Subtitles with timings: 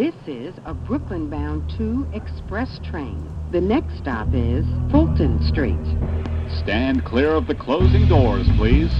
[0.00, 3.30] This is a Brooklyn bound 2 express train.
[3.52, 5.76] The next stop is Fulton Street.
[6.62, 8.90] Stand clear of the closing doors, please.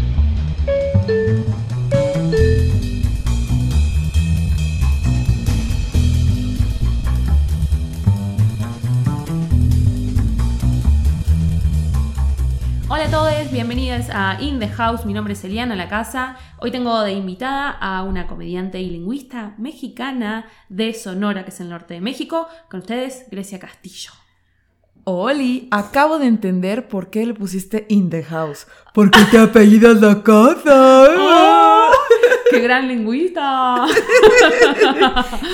[12.92, 15.06] Hola a todos, bienvenidos a In the House.
[15.06, 16.36] Mi nombre es Eliana La Casa.
[16.58, 21.68] Hoy tengo de invitada a una comediante y lingüista mexicana de Sonora, que es el
[21.68, 22.48] norte de México.
[22.68, 24.10] Con ustedes, Grecia Castillo.
[25.04, 28.66] Oli, acabo de entender por qué le pusiste in the house.
[28.92, 31.06] Porque te apellidas la casa.
[31.16, 31.92] ¡Oh!
[32.50, 33.86] ¡Qué gran lingüista!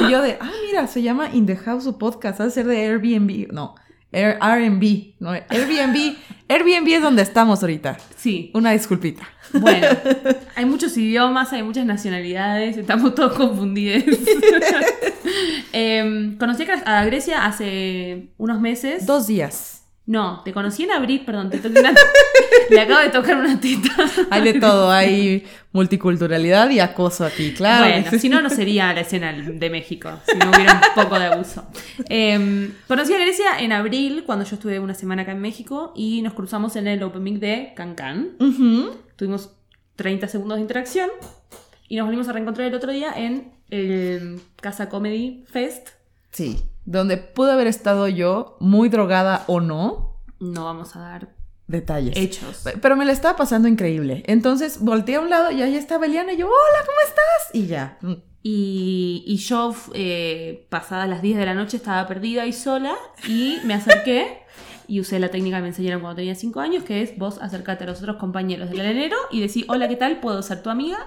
[0.01, 2.67] Y yo de, ah, mira, se llama In the House su podcast, ha de ser
[2.67, 3.53] de Airbnb.
[3.53, 3.75] No,
[4.17, 5.15] Airbnb.
[5.21, 6.17] No, Airbnb.
[6.49, 7.99] Airbnb es donde estamos ahorita.
[8.17, 9.29] Sí, Una disculpita.
[9.53, 9.89] bueno,
[10.55, 14.05] hay muchos idiomas, hay muchas nacionalidades, estamos todos confundidos.
[15.73, 19.05] Em, conocí a Grecia hace unos meses.
[19.05, 19.86] Dos días.
[20.07, 21.93] No, te conocí en abril, perdón, te toqué una-
[22.71, 23.91] le acabo de tocar una teta.
[24.31, 27.85] Hay de todo, hay multiculturalidad y acoso aquí, claro.
[27.87, 31.25] Bueno, si no, no sería la escena de México, si no hubiera un poco de
[31.27, 31.67] abuso.
[32.09, 36.23] Eh, conocí a Grecia en abril, cuando yo estuve una semana acá en México, y
[36.23, 38.37] nos cruzamos en el Open Mic de Cancán.
[39.17, 39.51] Tuvimos
[39.97, 41.11] 30 segundos de interacción
[41.89, 45.89] y nos volvimos a reencontrar el otro día en el Casa Comedy Fest.
[46.31, 51.35] Sí, donde pude haber estado yo, muy drogada o no, No vamos a dar
[51.67, 52.17] detalles.
[52.17, 52.65] hechos.
[52.81, 54.23] Pero me la estaba pasando increíble.
[54.27, 57.55] Entonces volteé a un lado y ahí estaba Eliana y yo, hola, ¿cómo estás?
[57.55, 57.99] Y ya.
[58.43, 62.95] Y, y yo, eh, pasadas las 10 de la noche, estaba perdida y sola
[63.27, 64.43] y me acerqué
[64.87, 67.83] y usé la técnica que me enseñaron cuando tenía 5 años, que es vos acércate
[67.83, 70.21] a los otros compañeros del arenero y decir, hola, ¿qué tal?
[70.21, 70.99] ¿Puedo ser tu amiga?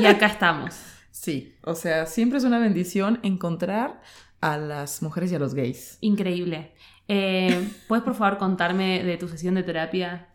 [0.00, 0.74] Y acá estamos.
[1.10, 4.00] Sí, o sea, siempre es una bendición encontrar
[4.40, 5.98] a las mujeres y a los gays.
[6.00, 6.72] Increíble.
[7.08, 10.28] Eh, ¿Puedes por favor contarme de tu sesión de terapia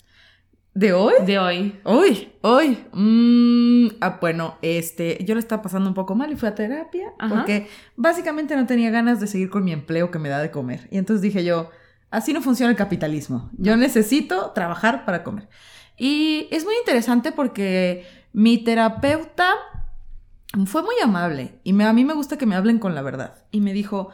[0.76, 1.14] ¿De hoy?
[1.24, 1.80] de hoy?
[1.84, 2.80] Hoy, hoy.
[2.94, 7.14] Mm, ah, bueno, este, yo le estaba pasando un poco mal y fui a terapia
[7.20, 7.36] Ajá.
[7.36, 10.88] porque básicamente no tenía ganas de seguir con mi empleo que me da de comer.
[10.90, 11.70] Y entonces dije yo,
[12.10, 13.52] así no funciona el capitalismo.
[13.56, 15.48] Yo necesito trabajar para comer.
[15.96, 19.54] Y es muy interesante porque mi terapeuta
[20.66, 23.44] fue muy amable y me- a mí me gusta que me hablen con la verdad.
[23.52, 24.10] Y me dijo,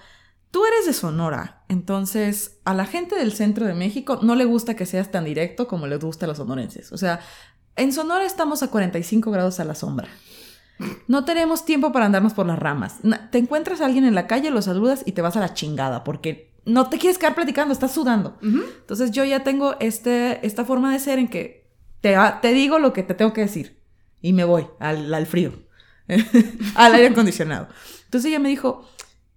[0.51, 4.75] tú eres de Sonora, entonces a la gente del centro de México no le gusta
[4.75, 6.91] que seas tan directo como les gusta a los sonorenses.
[6.91, 7.19] O sea,
[7.75, 10.07] en Sonora estamos a 45 grados a la sombra.
[11.07, 12.99] No tenemos tiempo para andarnos por las ramas.
[13.31, 16.05] Te encuentras a alguien en la calle, lo saludas y te vas a la chingada
[16.05, 18.37] porque no te quieres quedar platicando, estás sudando.
[18.41, 21.69] Entonces yo ya tengo este, esta forma de ser en que
[21.99, 23.81] te, te digo lo que te tengo que decir
[24.21, 25.51] y me voy al, al frío,
[26.75, 27.67] al aire acondicionado.
[28.05, 28.87] Entonces ella me dijo,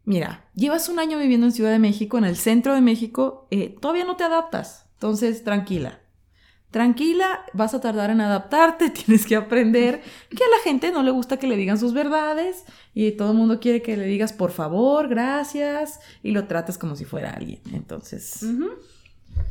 [0.04, 3.76] mira, llevas un año viviendo en Ciudad de México, en el centro de México, eh,
[3.80, 6.00] todavía no te adaptas, entonces tranquila.
[6.70, 11.10] Tranquila, vas a tardar en adaptarte, tienes que aprender que a la gente no le
[11.10, 14.52] gusta que le digan sus verdades y todo el mundo quiere que le digas por
[14.52, 17.60] favor, gracias y lo trates como si fuera alguien.
[17.74, 18.42] Entonces.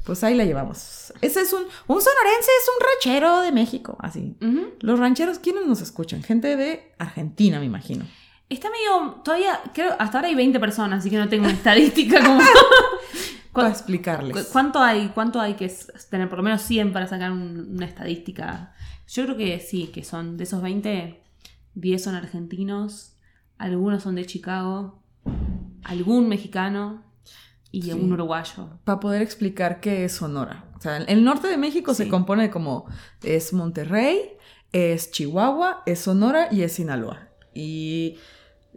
[0.05, 1.13] Pues ahí la llevamos.
[1.21, 4.35] Ese es un, un sonorense, es un ranchero de México, así.
[4.79, 6.23] Los rancheros, ¿quiénes nos escuchan?
[6.23, 8.05] Gente de Argentina, me imagino.
[8.49, 9.21] Está medio.
[9.23, 9.59] Todavía.
[9.73, 9.95] Creo.
[9.99, 12.41] Hasta ahora hay 20 personas, así que no tengo una estadística como.
[13.53, 14.47] Para ¿Cu- explicarles.
[14.47, 15.09] ¿Cuánto hay?
[15.13, 15.69] ¿Cuánto hay que
[16.09, 16.29] tener?
[16.29, 18.73] Por lo menos 100 para sacar un- una estadística.
[19.07, 21.21] Yo creo que sí, que son de esos 20,
[21.75, 23.17] 10 son argentinos,
[23.57, 25.03] algunos son de Chicago,
[25.83, 27.03] algún mexicano
[27.71, 27.91] y Sí.
[27.93, 28.69] un uruguayo.
[28.83, 30.65] Para poder explicar qué es Sonora.
[30.77, 32.03] O sea, el norte de México Sí.
[32.03, 32.85] se compone como
[33.23, 34.31] es Monterrey,
[34.71, 37.27] es Chihuahua, es Sonora y es Sinaloa.
[37.53, 38.17] Y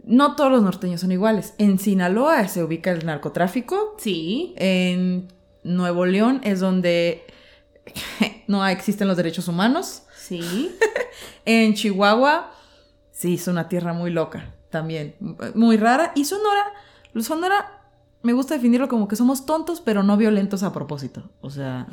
[0.03, 1.53] no todos los norteños son iguales.
[1.57, 3.95] En Sinaloa se ubica el narcotráfico.
[3.97, 4.53] Sí.
[4.57, 5.27] En
[5.63, 7.23] Nuevo León es donde
[8.47, 10.03] no existen los derechos humanos.
[10.17, 10.71] Sí.
[11.45, 12.51] En Chihuahua,
[13.11, 15.15] sí, es una tierra muy loca también,
[15.53, 16.11] muy rara.
[16.15, 16.65] Y Sonora,
[17.21, 17.74] Sonora
[18.25, 21.29] me gusta definirlo como que somos tontos, pero no violentos a propósito.
[21.41, 21.87] O sea,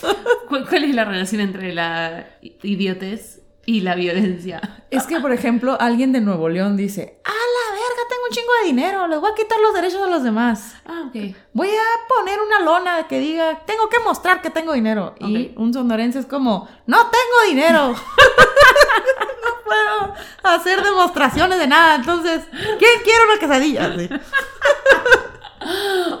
[0.48, 4.84] ¿Cuál, es la relación entre la idiotez y la violencia?
[4.90, 8.52] es que, por ejemplo, alguien de Nuevo León dice, a la verga, tengo un chingo
[8.60, 10.74] de dinero, les voy a quitar los derechos a los demás.
[10.84, 11.36] Ah, ok.
[11.52, 15.14] Voy a poner una lona que diga, tengo que mostrar que tengo dinero.
[15.20, 17.88] Y un sonorense es como, no tengo dinero.
[17.92, 21.96] no puedo hacer demostraciones de nada.
[21.96, 23.96] Entonces, ¿quién quiere una quesadilla?
[23.96, 24.08] Sí.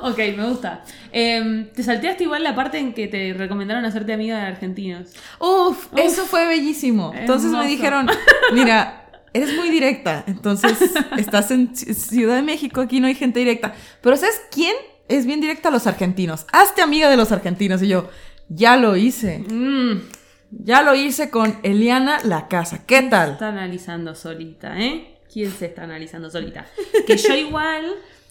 [0.02, 0.82] Ok, me gusta.
[1.12, 5.10] Em, te salteaste igual la parte en que te recomendaron hacerte amiga de argentinos.
[5.38, 7.12] Uf, eso fue bellísimo.
[7.16, 8.08] Entonces me dijeron,
[8.52, 10.24] mira, eres muy directa.
[10.26, 10.78] Entonces,
[11.16, 13.74] estás en Ci- Ciudad de México, aquí no hay gente directa.
[14.00, 14.74] Pero ¿sabes quién
[15.08, 15.70] es bien directa?
[15.70, 16.46] Los argentinos.
[16.52, 17.82] Hazte amiga de los argentinos.
[17.82, 18.08] Y yo,
[18.48, 19.38] ya lo hice.
[19.40, 20.00] Mm,
[20.50, 22.84] Ya lo hice con Eliana La Casa.
[22.86, 23.32] ¿Qué tal?
[23.32, 25.18] está analizando solita, ¿eh?
[25.30, 26.64] ¿Quién se está analizando solita?
[27.06, 27.84] Que yo igual,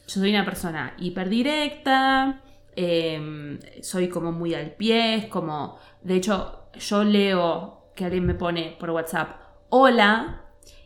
[0.07, 2.41] yo soy una persona hiperdirecta,
[2.75, 8.33] eh, soy como muy al pie, es como, de hecho, yo leo que alguien me
[8.35, 9.39] pone por WhatsApp,
[9.69, 10.43] hola,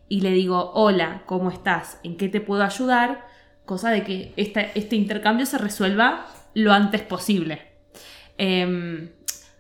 [0.08, 2.00] y le digo, hola, ¿cómo estás?
[2.04, 3.26] ¿En qué te puedo ayudar?
[3.66, 7.62] Cosa de que esta- este intercambio se resuelva lo antes posible.
[8.38, 9.14] Eh,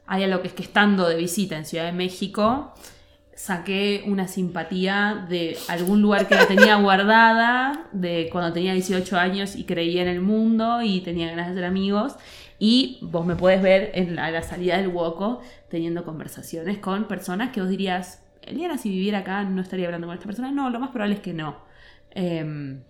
[0.08, 2.74] hay algo que es que estando de visita en Ciudad de México,
[3.42, 9.56] saqué una simpatía de algún lugar que la tenía guardada, de cuando tenía 18 años
[9.56, 12.18] y creía en el mundo y tenía ganas de ser amigos.
[12.60, 17.62] Y vos me puedes ver en la, salida del Woco teniendo conversaciones con personas que
[17.62, 20.52] vos dirías, Eliana, si viviera acá, no estaría hablando con esta persona.
[20.52, 21.64] No, lo más probable es que no.
[22.12, 22.84] Em,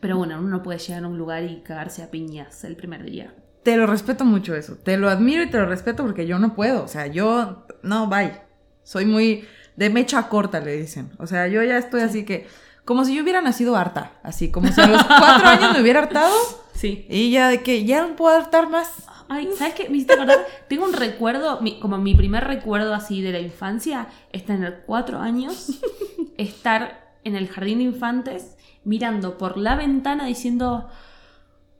[0.00, 3.04] pero bueno, uno no puede llegar a un lugar y cagarse a piñas el primer
[3.04, 3.34] día.
[3.62, 4.76] Te lo respeto mucho eso.
[4.76, 6.82] Te lo admiro y te lo respeto porque yo no puedo.
[6.82, 7.66] O sea, yo.
[7.82, 8.40] No, bye.
[8.82, 9.44] Soy muy.
[9.76, 11.10] De mecha corta, le dicen.
[11.18, 12.46] O sea, yo ya estoy así que.
[12.84, 14.12] Como si yo hubiera nacido harta.
[14.22, 16.32] Así, como si a los cuatro años me hubiera hartado.
[16.74, 17.04] Sí.
[17.10, 18.88] Y ya de que ya no puedo hartar más.
[19.28, 19.88] Ay, ¿sabes qué?
[19.88, 20.46] Me hiciste acordar.
[20.68, 25.18] Tengo un recuerdo, mi- como mi primer recuerdo así de la infancia, es tener cuatro
[25.18, 25.80] años,
[26.38, 30.88] estar en el jardín de infantes, mirando por la ventana diciendo,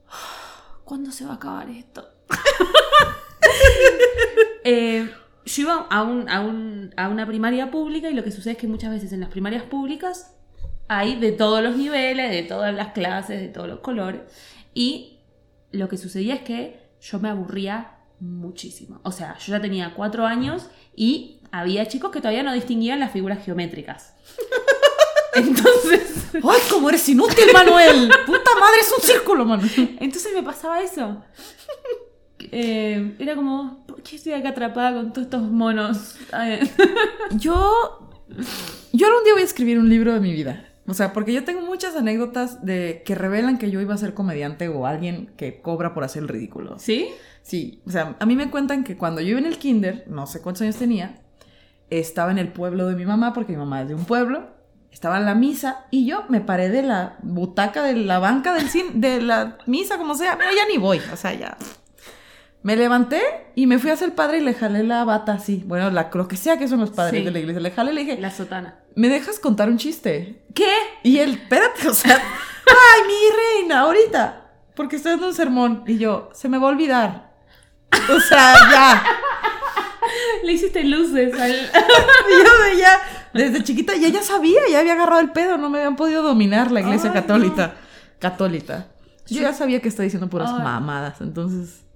[0.09, 2.05] "Ah, ¿cuándo se va a acabar esto?
[4.69, 5.09] Eh,
[5.47, 8.57] yo iba a, un- a un- a una primaria pública y lo que sucede es
[8.59, 10.33] que muchas veces en las primarias públicas
[10.87, 14.21] hay de todos los niveles, de todas las clases, de todos los colores.
[14.73, 15.19] Y
[15.71, 18.99] lo que sucedía es que yo me aburría muchísimo.
[19.03, 23.11] O sea, yo ya tenía cuatro años y había chicos que todavía no distinguían las
[23.11, 24.13] figuras geométricas.
[25.35, 28.09] Entonces, ¡Ay, cómo eres inútil, Manuel!
[28.25, 29.97] ¡Puta madre, es un círculo, Manuel!
[29.99, 31.21] entonces me pasaba eso.
[32.51, 36.15] Eh, era como, ¿por qué estoy acá atrapada con todos estos monos?
[37.37, 37.99] Yo.
[38.93, 40.65] Yo algún día voy a escribir un libro de mi vida.
[40.85, 44.13] O sea, porque yo tengo muchas anécdotas de que revelan que yo iba a ser
[44.13, 46.79] comediante o alguien que cobra por hacer el ridículo.
[46.79, 47.09] ¿Sí?
[47.41, 50.27] Sí, o sea, a mí me cuentan que cuando yo iba en el kinder, no
[50.27, 51.19] sé cuántos años tenía,
[51.89, 54.47] estaba en el pueblo de mi mamá, porque mi mamá es de un pueblo,
[54.89, 58.69] estaba en la misa y yo me paré de la butaca, de la banca del
[58.69, 61.57] cine, de la misa, como sea, pero ya ni voy, o sea, ya.
[62.67, 63.21] Me levanté
[63.55, 65.63] y me fui a hacer padre y le jalé la bata así.
[65.65, 67.23] Bueno, la, lo que sea que son los padres Sí.
[67.23, 67.61] de la iglesia.
[67.61, 68.79] Le jalé y le dije, La sotana.
[68.93, 70.43] ¿me dejas contar un chiste?
[70.53, 70.69] ¿Qué?
[71.01, 72.15] Y él, espérate, o sea,
[72.67, 74.49] ¡ay, mi reina, ahorita!
[74.75, 75.85] Porque estoy dando un sermón.
[75.87, 77.31] Y yo, se me va a olvidar.
[78.13, 79.03] O sea, ya.
[80.43, 81.51] Le hiciste luces al...
[81.53, 82.99] Y yo de ya,
[83.33, 86.69] desde chiquita, ya ya sabía, ya había agarrado el pedo, no me habían podido dominar
[86.71, 87.75] la iglesia Ay, católica.
[88.19, 88.87] Católica.
[89.27, 90.63] Yo ya sabía que está diciendo puras Ay.
[90.63, 91.86] mamadas, entonces.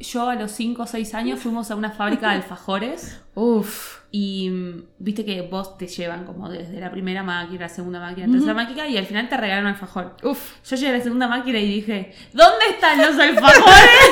[0.00, 3.98] Yo a los 5 o 6 años fuimos a una fábrica de alfajores Uff.
[4.10, 8.26] y mm, viste que vos te llevan como desde la primera máquina, la segunda máquina,
[8.26, 10.16] la tercera máquina y al final te regalan un alfajor.
[10.24, 10.54] Uf.
[10.68, 14.10] Yo llegué a la segunda máquina y dije, ¿dónde están los alfajores?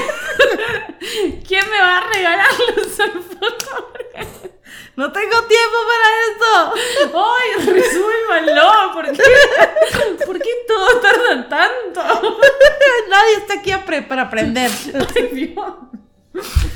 [1.48, 4.50] ¿Quién me va a regalar los alfajores?
[4.96, 7.18] No tengo tiempo para esto.
[7.18, 8.92] ¡Ay, resuélvanlo!
[8.94, 10.24] ¿Por qué?
[10.26, 12.40] ¿Por qué todo tarda tanto?
[13.08, 13.72] Nadie está aquí
[14.08, 14.70] para aprender.
[15.14, 15.54] Ay.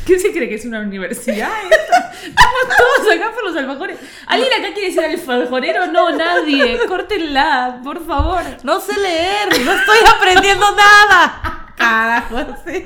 [0.07, 2.13] ¿Qué se cree que es una universidad esta?
[2.13, 3.99] Estamos todos acá por los alfajores.
[4.27, 5.87] ¿Alguien acá quiere ser alfajorero?
[5.87, 6.79] No, nadie.
[6.87, 8.43] Córtenla, por favor.
[8.65, 11.73] No sé leer, no estoy aprendiendo nada.
[11.77, 12.85] Carajo, sí.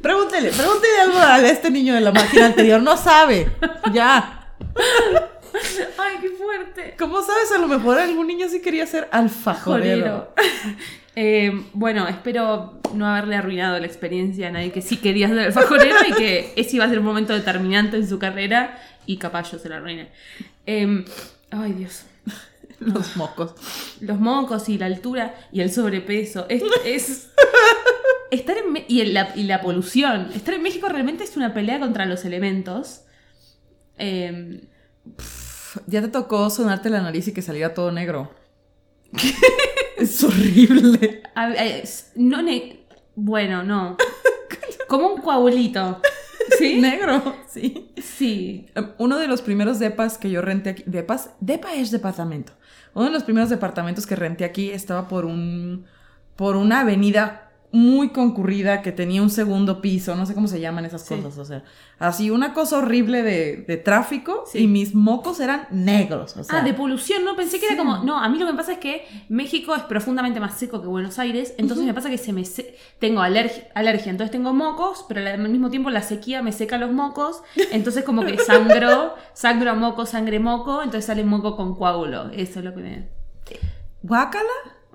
[0.00, 3.50] Pregúntele, pregúntele algo a este niño de la máquina anterior, no sabe.
[3.92, 4.54] Ya.
[5.98, 6.94] Ay, qué fuerte.
[6.98, 7.52] ¿Cómo sabes?
[7.52, 10.32] A lo mejor algún niño sí quería ser alfajorero.
[10.34, 10.34] Jorero.
[11.14, 15.94] Eh, bueno, espero no haberle arruinado la experiencia a nadie que sí quería ser alfajorero
[16.08, 19.58] y que ese iba a ser un momento determinante en su carrera y capaz yo
[19.58, 20.08] se la arruiné.
[20.64, 21.04] Eh,
[21.50, 22.04] ay, Dios.
[22.80, 23.52] Los mocos.
[24.00, 26.46] Los mocos y la altura y el sobrepeso.
[26.48, 26.62] Es.
[26.86, 27.28] es-
[28.34, 30.30] estar en Me- y, en la, y la polución.
[30.34, 33.02] Estar en México realmente es una pelea contra los elementos.
[33.98, 34.64] Eh,
[35.86, 38.30] Ya te tocó sonarte la nariz y que saliera todo negro.
[39.96, 41.22] es horrible.
[41.34, 42.80] a- a- es- no ne-
[43.14, 43.96] bueno, no.
[44.88, 46.00] Como un coagulito.
[46.58, 46.80] ¿Sí?
[46.80, 47.92] Negro, sí.
[48.02, 48.66] Sí.
[48.98, 50.82] Uno de los primeros depas que yo renté aquí.
[50.86, 52.52] Depas, depa es departamento.
[52.94, 55.86] Uno de los primeros departamentos que renté aquí estaba por un.
[56.36, 60.84] por una avenida muy concurrida que tenía un segundo piso, no sé cómo se llaman
[60.84, 61.14] esas Sí.
[61.16, 61.64] cosas, o sea,
[61.98, 64.58] así una cosa horrible de, de tráfico Sí.
[64.58, 67.72] y mis mocos eran negros, o sea, ah, de polución, no, pensé que sí.
[67.72, 68.04] era como.
[68.04, 70.86] No, a mí lo que me pasa es que México es profundamente más seco que
[70.86, 75.06] Buenos Aires, entonces me pasa que se me se- tengo alergia, alergia, entonces tengo mocos,
[75.08, 79.74] pero al mismo tiempo la sequía me seca los mocos, entonces como que sangro, sangro
[79.76, 82.30] moco, sangre moco, entonces sale moco con coágulo.
[82.32, 83.08] Eso es lo que me.
[84.02, 84.44] guácala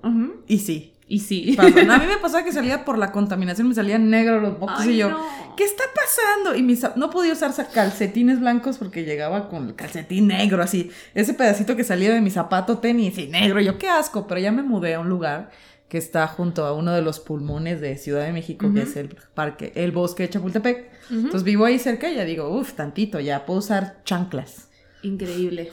[0.04, 0.42] Ujú.
[0.46, 0.94] y sí.
[1.10, 1.56] Y sí.
[1.58, 1.62] a
[1.98, 5.08] mí me pasaba que salía por la contaminación, me salían negros los Ay, y yo,
[5.10, 5.54] no.
[5.56, 6.54] ¿qué está pasando?
[6.54, 10.90] Y mis, no podía usar sa- calcetines blancos porque llegaba con el calcetín negro, así,
[11.14, 14.52] ese pedacito que salía de mi zapato tenis y negro, yo qué asco, pero ya
[14.52, 15.50] me mudé a un lugar
[15.88, 19.16] que está junto a uno de los pulmones de Ciudad de México, que es el
[19.32, 20.90] parque, el bosque de Chapultepec.
[21.10, 24.68] Entonces vivo ahí cerca y ya digo, uff, tantito, ya puedo usar chanclas.
[25.02, 25.72] Increíble.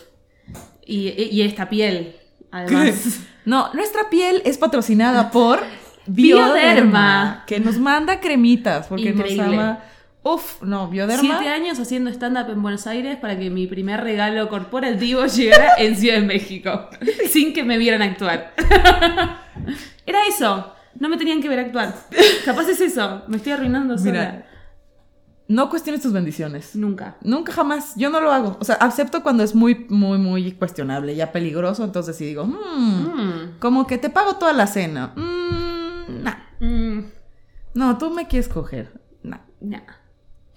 [0.86, 2.16] Y, y esta piel,
[2.56, 3.20] además.
[3.46, 5.60] No, nuestra piel es patrocinada por
[6.08, 6.54] Bioderma.
[6.54, 9.44] Bioderma, que nos manda cremitas porque Increíble.
[9.44, 9.80] nos ama.
[10.24, 11.22] Uf, no, Bioderma.
[11.22, 15.96] Siete años haciendo stand-up en Buenos Aires para que mi primer regalo corporativo llegara en
[15.96, 16.90] Ciudad de México,
[17.30, 18.54] sin que me vieran actuar.
[20.06, 21.94] Era eso, no me tenían que ver actuar.
[22.44, 24.12] Capaz es eso, me estoy arruinando sola.
[24.12, 24.48] Mira,
[25.48, 26.76] no cuestiones tus bendiciones.
[26.76, 27.18] Nunca.
[27.22, 27.94] Nunca jamás.
[27.96, 28.58] Yo no lo hago.
[28.60, 31.84] O sea, acepto cuando es muy, muy, muy cuestionable, ya peligroso.
[31.84, 35.14] Entonces sí digo, hmm, Mm, como que te pago toda la cena.
[35.16, 36.36] Mm, nah.
[36.60, 37.06] mm,
[37.76, 38.92] No, tú me quieres coger.
[39.24, 39.40] Nah.
[39.62, 39.82] nah.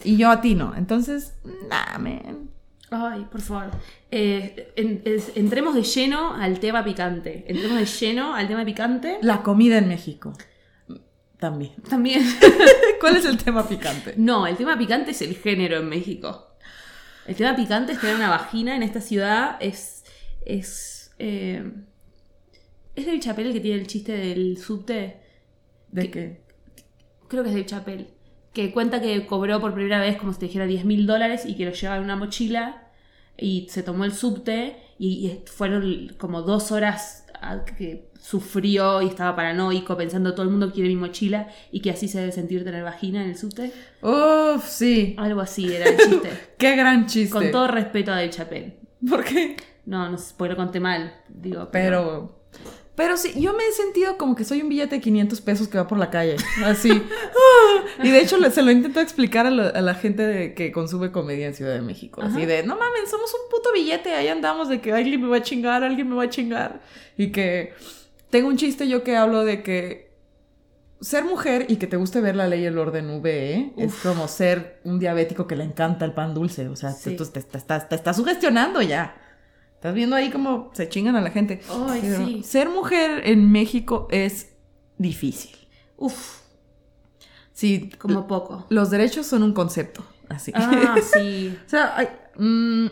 [0.04, 0.74] Y yo a ti no.
[0.76, 1.34] Entonces,
[1.68, 2.48] nah, man.
[2.90, 3.70] Ay, por favor.
[4.10, 5.02] Eh, en-
[5.34, 7.44] entremos de lleno al tema picante.
[7.46, 9.18] Entremos de lleno al tema picante.
[9.20, 10.32] La comida en México.
[11.38, 11.72] También.
[11.88, 12.22] También.
[13.00, 14.14] ¿Cuál es el tema picante?
[14.16, 16.56] No, el tema picante es el género en México.
[17.26, 19.56] El tema picante es tener una vagina en esta ciudad.
[19.60, 20.04] Es.
[20.44, 21.12] Es.
[21.18, 21.62] eh,
[22.96, 25.20] ¿Es Dave Chappelle el que tiene el chiste del subte?
[25.92, 26.40] ¿De qué?
[27.28, 28.08] Creo que es Dave Chappelle.
[28.52, 31.54] Que cuenta que cobró por primera vez como si te dijera 10 mil dólares y
[31.54, 32.88] que lo llevaba en una mochila
[33.36, 37.24] y se tomó el subte y, y fueron como dos horas
[37.76, 42.08] que sufrió y estaba paranoico pensando todo el mundo quiere mi mochila y que así
[42.08, 43.72] se debe sentir tener vagina en el subte.
[44.02, 45.14] Uf, sí.
[45.18, 46.30] Algo así era el chiste.
[46.58, 47.32] Qué gran chiste.
[47.32, 48.76] Con todo respeto a Dave Chappelle.
[49.08, 49.56] ¿Por qué?
[49.86, 51.68] No, no sé, porque lo conté mal, digo.
[51.70, 52.00] Pero.
[52.00, 52.37] Pero
[53.16, 55.86] sí, yo me he sentido como que soy un billete de 500 pesos que va
[55.86, 56.36] por la calle.
[56.64, 56.90] Así.
[58.02, 61.10] Y de hecho se lo intento explicar a, la- a la gente de- que consume
[61.10, 62.20] comedia en Ciudad de México.
[62.22, 64.14] Así de, no mames, somos un puto billete.
[64.14, 66.80] Ahí andamos de que alguien me va a chingar, alguien me va a chingar.
[67.16, 67.72] Y que
[68.30, 70.12] tengo un chiste yo que hablo de que
[71.00, 73.72] ser mujer y que te guste ver la ley y el orden V, ¿eh?
[73.78, 76.68] es como ser un diabético que le encanta el pan dulce.
[76.68, 77.16] O sea, Sí.
[77.16, 79.16] te, te estás, te estás sugestionando ya.
[79.78, 81.60] Estás viendo ahí cómo se chingan a la gente.
[81.88, 82.42] Ay, Pero sí.
[82.42, 84.54] Ser mujer en México es
[84.98, 85.56] difícil.
[85.96, 86.38] Uf,
[87.52, 88.66] Sí, como poco.
[88.70, 90.52] los derechos son un concepto, así.
[90.54, 91.56] Ah, sí.
[91.66, 92.86] o sea, hay- mm,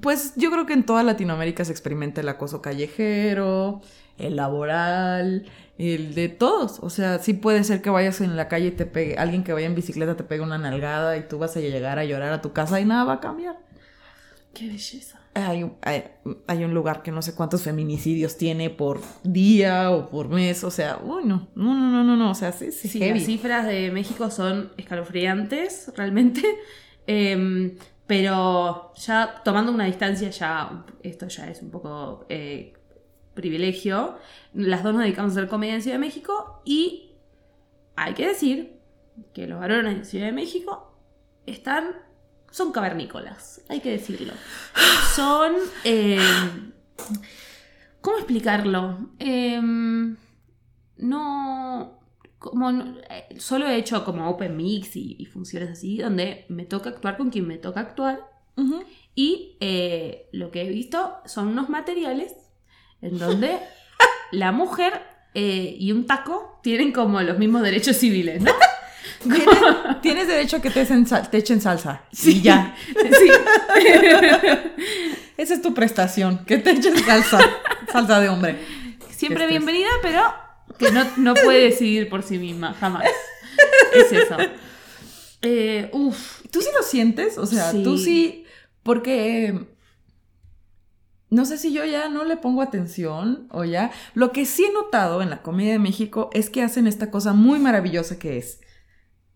[0.00, 3.80] pues yo creo que en toda Latinoamérica se experimenta el acoso callejero,
[4.16, 5.46] el laboral,
[5.78, 6.78] el de todos.
[6.82, 9.52] O sea, sí puede ser que vayas en la calle y te pegue, alguien que
[9.52, 12.40] vaya en bicicleta te pegue una nalgada y tú vas a llegar a llorar a
[12.42, 13.58] tu casa y nada va a cambiar.
[14.54, 15.20] Qué belleza.
[15.44, 16.04] Hay, un- hay,
[16.46, 20.70] hay un lugar que no sé cuántos feminicidios tiene por día o por mes, o
[20.70, 23.18] sea, uy, no, no, no, no, no, o sea, sí, sí, Sí, heavy.
[23.18, 26.42] las cifras de México son escalofriantes, realmente.
[27.10, 27.76] Em,
[28.06, 32.74] pero ya tomando una distancia, ya esto ya es un poco eh,
[33.32, 34.16] privilegio.
[34.52, 37.12] Las dos nos dedicamos a hacer comedia en Ciudad de México y
[37.96, 38.78] hay que decir
[39.32, 40.98] que los varones en Ciudad de México
[41.46, 41.96] están.
[42.50, 44.32] Son cavernícolas, hay que decirlo.
[45.14, 45.52] Son.
[45.84, 46.72] em,
[48.00, 49.10] ¿Cómo explicarlo?
[49.18, 50.16] Em,
[50.96, 51.98] no.
[52.38, 56.64] Como no- eh, solo he hecho como open mix y, y funciones así, donde me
[56.66, 58.20] toca actuar con quien me toca actuar.
[59.14, 62.34] Y eh, lo que he visto son unos materiales
[63.02, 63.58] en donde
[64.32, 65.02] la mujer
[65.34, 68.52] eh, y un taco tienen como los mismos derechos civiles, ¿no?
[69.22, 69.48] Tienes,
[70.02, 72.02] tienes derecho a que te, echen sal- te echen salsa.
[72.24, 72.74] Y ya.
[72.86, 73.28] Sí.
[75.36, 77.38] Esa es tu prestación, que te echen salsa.
[77.92, 78.58] salsa de hombre.
[79.10, 80.22] Siempre bienvenida, pero
[80.78, 83.04] que no, no puede decidir por sí misma, jamás.
[83.94, 84.36] Es eso.
[85.42, 87.38] Eh, uf, ¿Tú sí lo sientes?
[87.38, 87.82] O sea, Sí.
[87.82, 88.44] tú sí,
[88.82, 89.66] porque
[91.30, 93.90] no sé si yo ya no le pongo atención o ya.
[94.14, 97.32] Lo que sí he notado en la comedia de México es que hacen esta cosa
[97.32, 98.60] muy maravillosa que es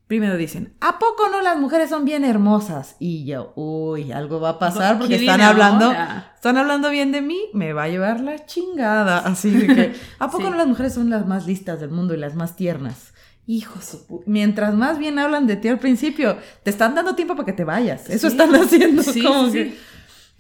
[0.07, 2.97] Primero dicen, ¿a poco no las mujeres son bien hermosas?
[2.99, 5.91] Y yo, uy, algo va a pasar porque ¿Qué están hablando,
[6.35, 9.21] están hablando bien de mí, me va a llevar la chingada.
[9.21, 10.51] Así de que, ¿a poco Sí.
[10.51, 13.15] no las mujeres son las más listas del mundo y las más tiernas?
[13.47, 17.15] Hijo de su pu- Mientras más bien hablan de ti al principio, te están dando
[17.15, 18.11] tiempo para que te vayas.
[18.11, 18.37] Eso Sí.
[18.37, 19.03] están haciendo.
[19.03, 19.79] Sí, como que-.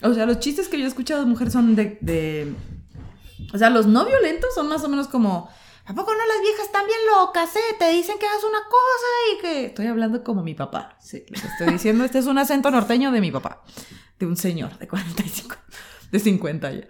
[0.02, 2.52] O sea, los chistes que yo he escuchado de mujeres son de, de-
[3.54, 5.48] O sea, los no violentos son más o menos como...
[5.84, 7.76] ¿A poco no las viejas están bien locas, eh?
[7.76, 9.64] Te dicen que hagas una cosa y que...
[9.66, 10.96] Estoy hablando como mi papá.
[11.00, 13.62] Sí, les estoy diciendo, este es un acento norteño de mi papá.
[14.18, 15.56] De un señor de 45,
[16.12, 16.86] de 50 ya.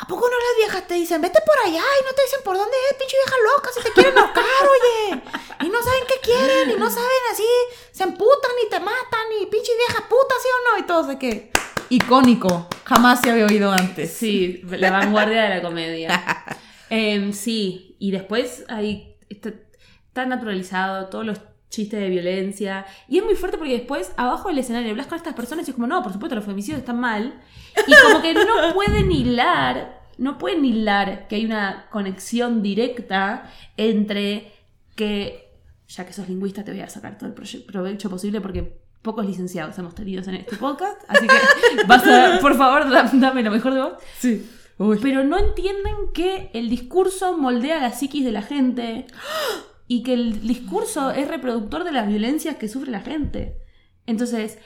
[0.00, 2.56] ¿A poco no las viejas te dicen, vete por allá y no te dicen por
[2.56, 5.22] dónde es, pinche vieja loca, si te quieren ahorcar, oye?
[5.66, 7.42] Y no saben qué quieren, y no saben así,
[7.90, 10.84] se emputan y te matan, y pinche vieja puta, ¿sí o no?
[10.84, 11.50] Y todo de que...
[11.88, 14.12] Icónico, jamás se había oído antes.
[14.12, 16.44] Sí, la vanguardia de la comedia.
[16.90, 19.52] Em, sí, y después hay está,
[20.26, 21.40] naturalizado todos los
[21.70, 22.86] chistes de violencia.
[23.08, 25.74] Y es muy fuerte porque después, abajo del escenario, hablas con estas personas y es
[25.74, 27.40] como, no, por supuesto, los femicidios están mal.
[27.86, 34.50] Y como que no pueden hilar, no pueden hilar que hay una conexión directa entre
[34.96, 35.52] que,
[35.88, 37.34] ya que sos lingüista, te voy a sacar todo el
[37.66, 41.00] provecho posible porque pocos licenciados hemos tenido en este podcast.
[41.06, 43.92] Así que, vas a, por favor, da- dame lo mejor de vos.
[44.18, 44.50] Sí.
[44.78, 49.06] Pero no entienden que el discurso moldea la psiquis de la gente
[49.88, 53.58] y que el discurso es reproductor de las violencias que sufre la gente.
[54.06, 54.58] Entonces,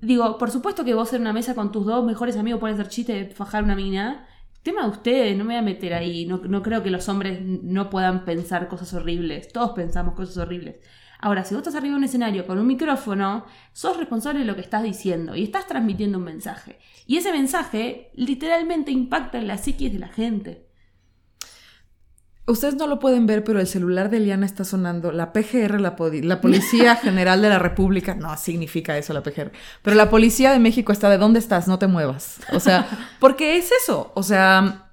[0.00, 2.88] digo, por supuesto que vos en una mesa con tus dos mejores amigos puedes hacer
[2.88, 4.28] chiste de fajar una mina.
[4.62, 6.26] Tema de ustedes, no me voy a meter ahí.
[6.26, 9.48] No, no creo que los hombres no puedan pensar cosas horribles.
[9.48, 10.76] Todos pensamos cosas horribles.
[11.18, 14.54] Ahora, si vos estás arriba de un escenario con un micrófono, sos responsable de lo
[14.54, 16.78] que estás diciendo y estás transmitiendo un mensaje.
[17.06, 20.66] Y ese mensaje literalmente impacta en la psiquis de la gente.
[22.48, 25.10] Ustedes no lo pueden ver, pero el celular de Eliana está sonando.
[25.10, 29.50] La PGR, la, la Policía General de la República, no significa eso la PGR,
[29.82, 32.38] pero la Policía de México está de dónde estás, no te muevas.
[32.52, 32.86] O sea,
[33.20, 34.12] porque es eso.
[34.14, 34.92] O sea,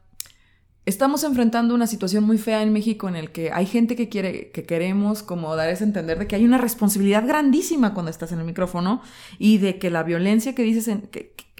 [0.87, 4.49] estamos enfrentando una situación muy fea en México en el que hay gente que quiere,
[4.51, 8.39] que queremos como dar ese entender de que hay una responsabilidad grandísima cuando estás en
[8.39, 9.03] el micrófono
[9.37, 11.52] y de que la violencia que dices en, que, que- que-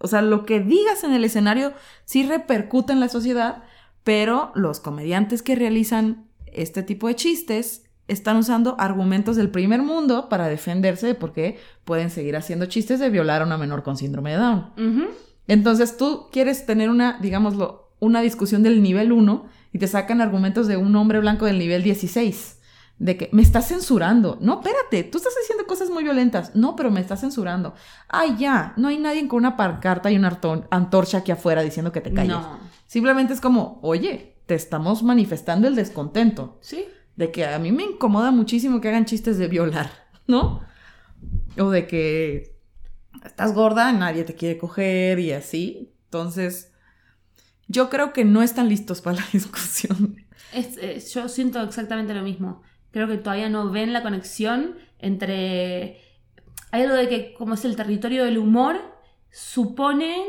[0.00, 1.72] o sea, lo que digas en el escenario
[2.04, 3.62] sí repercute en la sociedad,
[4.02, 10.28] pero los comediantes que realizan este tipo de chistes están usando argumentos del primer mundo
[10.28, 13.96] para defenderse de por qué pueden seguir haciendo chistes de violar a una menor con
[13.96, 14.72] síndrome de Down.
[15.46, 20.66] Entonces tú quieres tener una, digámoslo, una discusión del nivel 1 y te sacan argumentos
[20.66, 22.59] de un hombre blanco del nivel 16.
[23.00, 24.38] De que me estás censurando.
[24.40, 26.54] No, espérate, tú estás diciendo cosas muy violentas.
[26.54, 27.74] No, pero me estás censurando.
[28.08, 30.38] Ay, ya, no hay nadie con una pancarta y una
[30.70, 32.36] antorcha aquí afuera diciendo que te calles.
[32.36, 32.60] No.
[32.86, 36.58] Simplemente es como, oye, te estamos manifestando el descontento.
[36.60, 36.84] Sí.
[37.16, 39.90] De que a mí me incomoda muchísimo que hagan chistes de violar,
[40.26, 40.60] ¿no?
[41.58, 42.60] O de que
[43.24, 45.94] estás gorda, nadie te quiere coger y así.
[46.04, 46.72] Entonces,
[47.66, 50.16] yo creo que no están listos para la discusión.
[50.52, 52.62] Es, eh, yo siento exactamente lo mismo.
[52.92, 56.00] Creo que todavía no ven la conexión entre...
[56.72, 58.80] Hay algo de que como es el territorio del humor,
[59.30, 60.22] suponen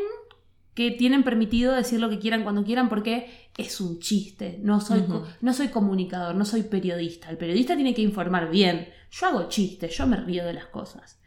[0.73, 4.59] que tienen permitido decir lo que quieran cuando quieran porque es un chiste.
[4.61, 5.03] No soy,
[5.41, 7.29] no soy comunicador, no soy periodista.
[7.29, 8.89] El periodista tiene que informar bien.
[9.11, 11.19] Yo hago chistes, yo me río de las cosas.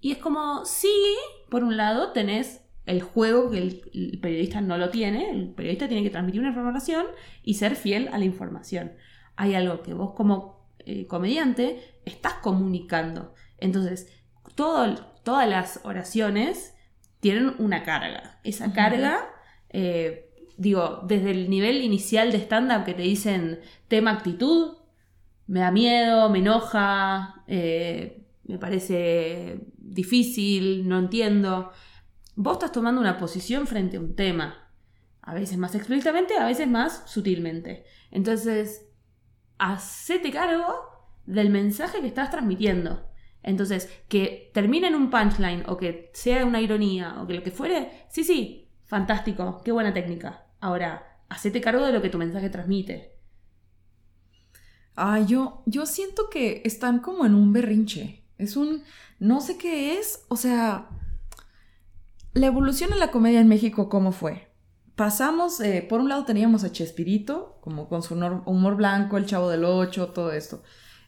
[0.00, 0.92] Y es como, sí,
[1.48, 5.88] por un lado tenés el juego que el, el periodista no lo tiene, el periodista
[5.88, 7.06] tiene que transmitir una información
[7.42, 8.92] y ser fiel a la información.
[9.36, 13.34] Hay algo que vos como eh, comediante estás comunicando.
[13.58, 14.08] Entonces,
[14.54, 16.74] todo- todas las oraciones
[17.20, 18.40] tienen una carga.
[18.44, 19.30] Esa carga,
[19.70, 24.76] eh, digo, desde el nivel inicial de stand-up que te dicen tema actitud,
[25.46, 31.70] me da miedo, me enoja, eh, me parece difícil, no entiendo.
[32.34, 34.70] Vos estás tomando una posición frente a un tema,
[35.20, 37.84] a veces más explícitamente, a veces más sutilmente.
[38.10, 38.86] Entonces,
[39.62, 40.66] hacete cargo
[41.24, 43.08] del mensaje que estás transmitiendo.
[43.44, 47.52] Entonces, que termine en un punchline o que sea una ironía o que lo que
[47.52, 50.46] fuere, sí, sí, fantástico, qué buena técnica.
[50.60, 53.12] Ahora, hacete cargo de lo que tu mensaje transmite.
[54.96, 58.24] Ay, yo, yo siento que están como en un berrinche.
[58.38, 58.82] Es un,
[59.20, 60.88] no sé qué es, o sea,
[62.34, 64.51] la evolución en la comedia en México, ¿cómo fue?
[64.96, 69.48] Pasamos, eh, por un lado teníamos a Chespirito, como con su humor blanco, el chavo
[69.48, 70.62] del ocho, todo esto.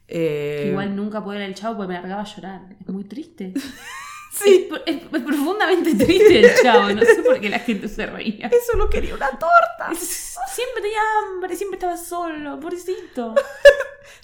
[0.07, 2.75] Eh, Que igual nunca pude ver el chavo porque me largaba a llorar.
[2.79, 3.53] Es muy triste.
[4.43, 6.89] Sí, Es, es profundamente triste el chavo.
[6.91, 8.47] No sé por qué la gente se reía.
[8.47, 9.93] eso lo quería una torta.
[9.95, 13.33] Siempre tenía hambre, siempre estaba solo, pobrecito.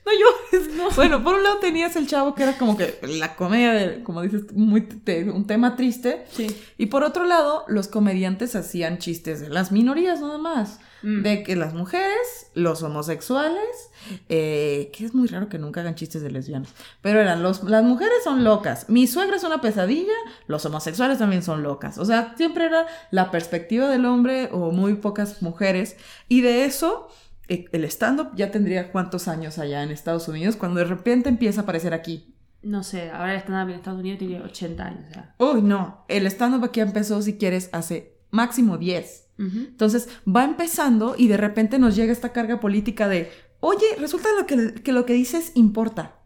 [0.06, 0.96] No llores.
[0.96, 4.22] Bueno, por un lado tenías el chavo que era como que la comedia, de, como
[4.22, 6.26] dices, muy te- un tema triste.
[6.32, 6.48] Sí.
[6.78, 10.80] Y por otro lado, los comediantes hacían chistes de las minorías nada más.
[11.04, 11.24] Mm.
[11.24, 13.92] De que las mujeres, los homosexuales,
[14.30, 17.84] eh, que es muy raro que nunca hagan chistes de lesbianas, pero eran los, las
[17.84, 20.14] mujeres son locas, mi suegra es una pesadilla,
[20.48, 21.98] los homosexuales también son locas.
[21.98, 25.98] O sea, siempre era la perspectiva del hombre o muy pocas mujeres.
[26.28, 27.10] Y de eso,
[27.48, 31.62] eh, el stand-up ya tendría cuántos años allá en Estados Unidos cuando de repente empieza
[31.62, 32.36] a aparecer aquí.
[32.62, 35.18] No sé, ahora el stand-up en Estados Unidos tiene 80 años.
[35.40, 39.21] Uy, no, el stand-up aquí empezó, si quieres, hace máximo 10.
[39.42, 44.46] Entonces va empezando y de repente nos llega esta carga política de, oye, resulta lo
[44.46, 46.22] que, que lo que dices importa.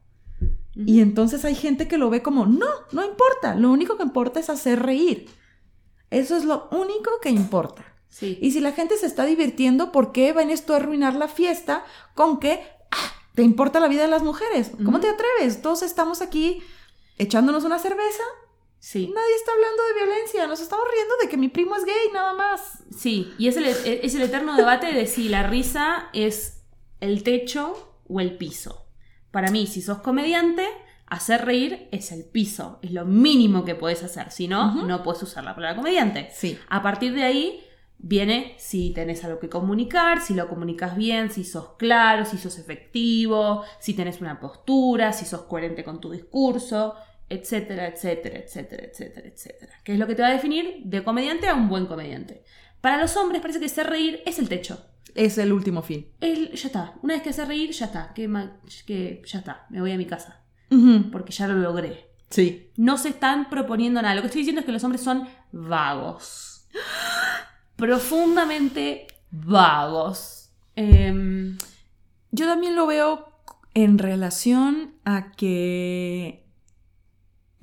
[0.76, 4.42] Y entonces hay gente que lo ve como, no, no importa, lo único que importa
[4.42, 5.28] es hacer reír.
[6.12, 7.86] Eso es lo único que importa.
[8.10, 8.38] Sí.
[8.42, 11.86] Y si la gente se está divirtiendo, ¿por qué vienes tú a arruinar la fiesta
[12.14, 14.72] con que ah, te importa la vida de las mujeres?
[14.84, 15.62] ¿Cómo te atreves?
[15.62, 16.62] Todos estamos aquí
[17.18, 18.24] echándonos una cerveza.
[18.86, 19.12] Sí.
[19.12, 20.46] Nadie está hablando de violencia.
[20.46, 22.84] Nos estamos riendo de que mi primo es gay, nada más.
[22.96, 26.64] Sí, y es el, es el eterno debate de si la risa es
[27.00, 28.86] el techo o el piso.
[29.32, 30.68] Para mí, si sos comediante,
[31.08, 34.30] hacer reír es el piso, es lo mínimo que puedes hacer.
[34.30, 36.30] Si no, no puedes usar la palabra comediante.
[36.32, 36.56] Sí.
[36.70, 37.64] A partir de ahí
[37.98, 42.60] viene si tenés algo que comunicar, si lo comunicas bien, si sos claro, si sos
[42.60, 46.94] efectivo, si tenés una postura, si sos coherente con tu discurso,
[47.30, 49.74] etcétera, etcétera, etcétera, etcétera, etcétera.
[49.84, 52.44] Que es lo que te va a definir de comediante a un buen comediante.
[52.82, 54.86] Para los hombres parece que ser reír es el techo.
[55.16, 56.08] Es el último fin.
[56.20, 56.94] El, ya está.
[57.02, 58.14] Una vez que hace reír, ya está.
[58.14, 59.66] Que, ya está.
[59.70, 60.44] Me voy a mi casa.
[61.12, 62.10] Porque ya lo logré.
[62.30, 62.70] Sí.
[62.76, 64.14] No se están proponiendo nada.
[64.14, 66.68] Lo que estoy diciendo es que los hombres son vagos.
[67.78, 70.50] Profundamente vagos.
[70.76, 71.58] Em,
[72.32, 73.32] Yo también lo veo
[73.74, 76.45] en relación a que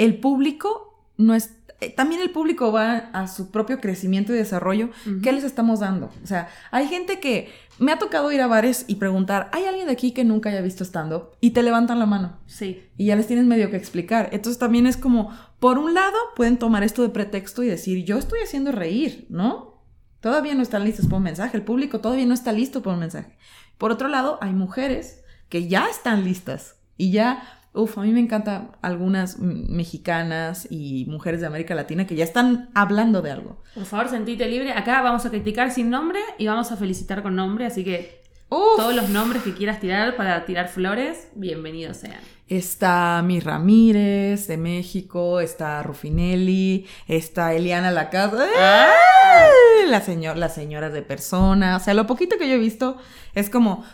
[0.05, 1.55] el público no es.
[1.81, 4.91] eh, También el público va a su propio crecimiento y desarrollo.
[5.23, 6.11] ¿Qué les estamos dando?
[6.23, 9.87] O sea, hay gente que me ha tocado ir a bares y preguntar, ¿hay alguien
[9.87, 11.31] de aquí que nunca haya visto stand-up?
[11.41, 12.39] Y te levantan la mano.
[12.47, 12.83] sí.
[12.97, 14.29] Y ya les tienes medio que explicar.
[14.33, 18.17] Entonces también es como, por un lado, pueden tomar esto de pretexto y decir, yo
[18.19, 19.83] estoy haciendo reír, ¿no?
[20.21, 21.57] Todavía no están listos por un mensaje.
[21.57, 23.37] El público todavía no está listo por un mensaje.
[23.79, 27.43] Por otro lado, hay mujeres que ya están listas y ya,
[27.75, 32.71] uff, a mí me encantan algunas mexicanas y mujeres de América Latina que ya están
[32.75, 33.63] hablando de algo.
[33.75, 34.73] Por favor, sentite libre.
[34.73, 37.67] Acá vamos a criticar sin nombre y vamos a felicitar con nombre.
[37.67, 42.21] Así que Uf, todos los nombres que quieras tirar para tirar flores, bienvenidos sean.
[42.49, 49.87] Está Mi Ramírez de México, está Rufinelli, está Eliana Lacasa, ¡eh!
[49.89, 51.77] la, señor, las señoras de persona.
[51.77, 52.99] O sea, lo poquito que yo he visto
[53.35, 53.85] es como.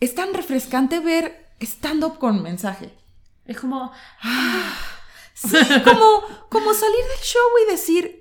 [0.00, 2.94] Es tan refrescante ver stand-up con mensaje.
[3.44, 3.92] Es como,
[5.48, 8.20] Sí, como, como salir del show y decir.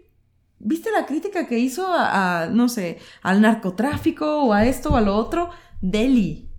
[0.62, 4.98] ¿Viste la crítica que hizo a, a, no sé, al narcotráfico o a esto o
[4.98, 5.52] a lo otro?
[5.80, 6.50] Delhi.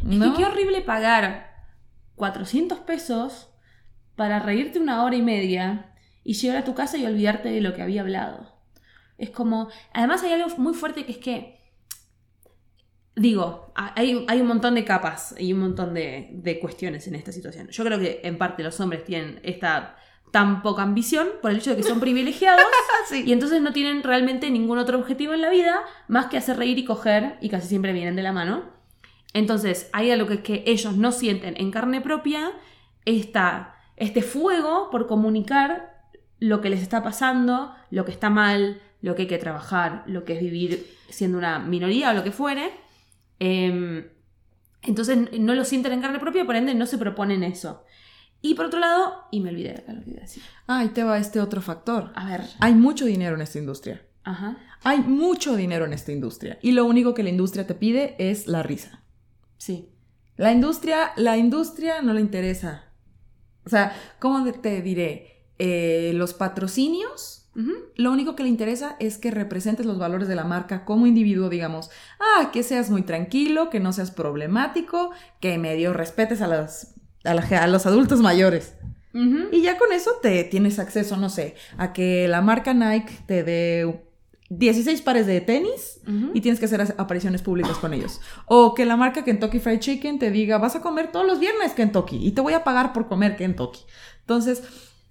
[0.00, 0.32] Es ¿no?
[0.32, 1.66] que qué horrible pagar
[2.14, 3.48] 400 pesos
[4.14, 7.74] para reírte una hora y media y llegar a tu casa y olvidarte de lo
[7.74, 8.54] que había hablado.
[9.18, 9.68] Es como.
[9.92, 11.57] Además, hay algo muy fuerte que es que.
[13.18, 17.32] Digo, hay, hay un montón de capas y un montón de, de cuestiones en esta
[17.32, 17.68] situación.
[17.68, 19.96] Yo creo que en parte los hombres tienen esta
[20.30, 22.64] tan poca ambición por el hecho de que son privilegiados
[23.08, 23.24] Sí.
[23.26, 26.78] y entonces no tienen realmente ningún otro objetivo en la vida más que hacer reír
[26.78, 28.64] y coger y casi siempre vienen de la mano.
[29.34, 32.50] Entonces, hay algo que es que ellos no sienten en carne propia
[33.04, 36.02] esta, este fuego por comunicar
[36.40, 40.24] lo que les está pasando, lo que está mal, lo que hay que trabajar, lo
[40.24, 42.70] que es vivir siendo una minoría o lo que fuere.
[43.38, 44.08] Em,
[44.82, 47.84] entonces no lo sienten en carne propia, por ende no se proponen eso.
[48.40, 50.42] Y por otro lado, y me olvidé de lo que iba a decir.
[50.66, 52.12] Ah, ahí te va este otro factor.
[52.14, 52.42] A ver.
[52.60, 54.06] Hay mucho dinero en esta industria.
[54.22, 54.56] Ajá.
[54.84, 56.58] Hay mucho dinero en esta industria.
[56.62, 59.02] Y lo único que la industria te pide es la risa.
[59.56, 59.88] Sí.
[60.36, 62.84] La industria, la industria no le interesa.
[63.64, 65.46] O sea, ¿cómo te diré?
[65.58, 67.37] Eh, los patrocinios,
[67.96, 71.48] Lo único que le interesa es que representes los valores de la marca como individuo,
[71.48, 71.90] digamos.
[72.20, 76.94] Ah, que seas muy tranquilo, que no seas problemático, que medio respetes a, las,
[77.24, 78.74] a, la- a los adultos mayores.
[79.52, 83.42] Y ya con eso te tienes acceso, no sé, a que la marca Nike te
[83.42, 84.04] dé
[84.50, 86.00] 16 pares de tenis
[86.34, 88.20] y tienes que hacer apariciones públicas con ellos.
[88.46, 91.72] O que la marca Kentucky Fried Chicken te diga, vas a comer todos los viernes
[91.72, 93.80] Kentucky y te voy a pagar por comer Kentucky.
[94.20, 94.62] Entonces,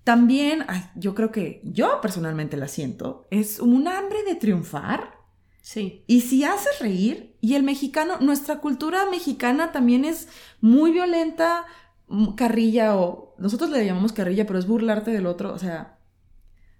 [0.07, 5.17] también, ay, yo creo que yo personalmente la siento, es un hambre de triunfar
[5.61, 6.05] Sí.
[6.07, 10.29] Y si haces reír, y el mexicano, nuestra cultura mexicana también es
[10.61, 11.65] muy violenta,
[12.07, 15.97] mm, carrilla o nosotros le llamamos carrilla, pero es burlarte del otro, o sea,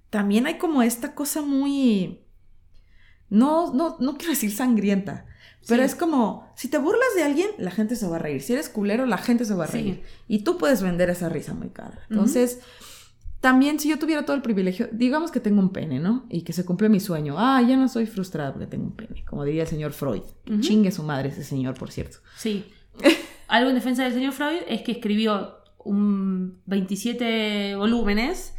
[0.10, 2.22] también hay como esta cosa muy
[3.30, 5.26] no no no quiero decir sangrienta,
[5.68, 5.88] pero Sí.
[5.88, 8.42] es como si te burlas de alguien, la gente se va a reír.
[8.42, 9.74] Si eres culero, la gente se va a Sí.
[9.74, 10.04] reír.
[10.30, 12.00] Y tú puedes vender esa risa muy cara.
[12.10, 12.60] Entonces,
[13.40, 16.26] también si yo tuviera todo el privilegio, digamos que tengo un pene, ¿no?
[16.30, 17.36] Y que se cumplió mi sueño.
[17.38, 20.24] Ah, ya no soy frustrada porque tengo un pene, como diría el señor Freud.
[20.60, 22.18] Chingue su madre ese señor, por cierto.
[22.36, 22.66] Sí.
[23.48, 28.56] Algo en defensa del señor Freud es que escribió un 27 volúmenes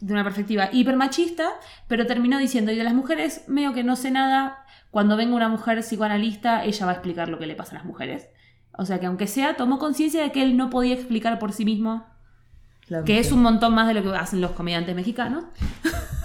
[0.00, 1.50] de una perspectiva hipermachista,
[1.88, 5.48] pero terminó diciendo, y de las mujeres, medio que no sé nada, cuando venga una
[5.48, 8.28] mujer psicoanalista, ella va a explicar lo que le pasa a las mujeres.
[8.76, 11.64] O sea que aunque sea, tomó conciencia de que él no podía explicar por sí
[11.64, 12.06] mismo,
[13.06, 15.44] Que es un montón más de lo que hacen los comediantes mexicanos.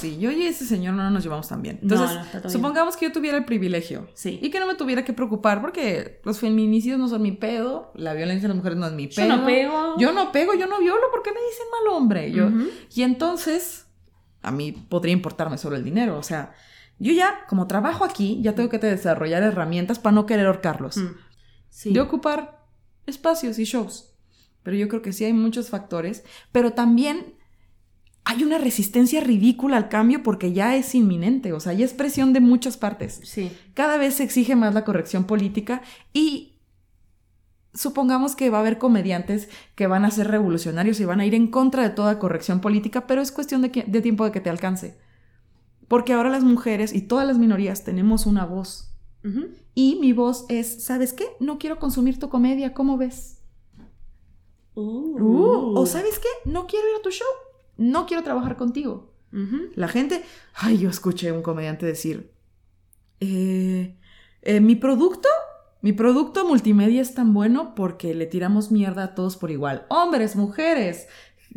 [0.00, 1.78] Sí, yo y ese señor no nos llevamos tan bien.
[1.82, 4.08] Entonces, no, supongamos que yo tuviera el privilegio.
[4.14, 4.38] Sí.
[4.42, 8.12] Y que no me tuviera que preocupar porque los feminicidios no son mi pedo, la
[8.12, 9.36] violencia de las mujeres no es mi Yo pedo.
[9.36, 9.94] no pego.
[9.98, 12.30] Yo no pego, yo no violo, ¿por qué me dicen mal hombre?
[12.30, 12.48] Yo.
[12.94, 13.86] Y entonces,
[14.42, 16.18] a mí podría importarme solo el dinero.
[16.18, 16.52] O sea,
[16.98, 20.98] yo ya, como trabajo aquí, ya tengo que desarrollar herramientas para no querer ahorcarlos.
[20.98, 21.08] Mm.
[21.70, 21.92] Sí.
[21.92, 22.64] De ocupar
[23.06, 24.15] espacios y shows.
[24.66, 26.24] Pero yo creo que sí hay muchos factores.
[26.50, 27.36] Pero también
[28.24, 31.52] hay una resistencia ridícula al cambio porque ya es inminente.
[31.52, 33.52] O sea, ya es presión de muchas partes Sí.
[33.74, 36.58] cada vez se exige más la corrección política y
[37.72, 41.34] supongamos que va a haber comediantes que van a ser revolucionarios y van a ir
[41.36, 44.40] en contra de toda corrección política, pero es cuestión de, que- de tiempo de que
[44.40, 44.98] te alcance.
[45.86, 48.92] Porque ahora las mujeres y todas las minorías tenemos una voz.
[49.74, 51.24] Y mi voz es, ¿sabes qué?
[51.40, 53.35] No quiero consumir tu comedia, ¿cómo ves?
[54.78, 56.28] Uh, o ¿sabes qué?
[56.44, 57.26] No quiero ir a tu show,
[57.78, 59.12] no quiero trabajar contigo.
[59.74, 60.22] La gente,
[60.54, 62.30] ay, yo escuché a un comediante decir,
[63.20, 63.96] eh,
[64.42, 65.28] eh, mi producto,
[65.82, 69.84] mi producto multimedia es tan bueno porque le tiramos mierda a todos por igual.
[69.88, 71.08] Hombres, mujeres,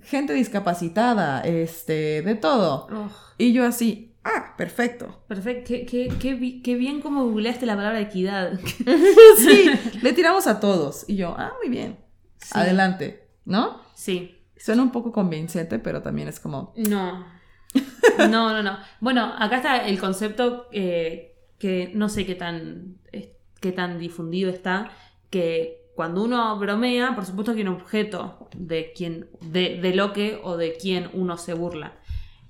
[0.03, 2.87] gente discapacitada, este, de todo.
[2.91, 5.21] Oh, Y yo así, ah, perfecto.
[5.27, 5.67] perfecto.
[5.69, 8.59] Qué, qué- qué bi- qué bien como googleaste la palabra equidad.
[9.37, 9.69] sí,
[10.01, 11.05] le tiramos a todos.
[11.07, 11.97] Y yo, ah, muy bien.
[12.39, 12.51] Sí.
[12.53, 13.81] Adelante, ¿no?
[13.93, 14.37] Sí.
[14.57, 17.25] Suena un poco convincente, pero también es como, No.
[18.17, 18.77] No, no, no.
[18.99, 24.49] Bueno, acá está el concepto eh, que no sé qué tan, eh, qué tan difundido
[24.49, 24.91] está,
[25.29, 30.39] que cuando uno bromea, por supuesto que un objeto de, quien, de, de lo que
[30.43, 31.99] o de quien uno se burla.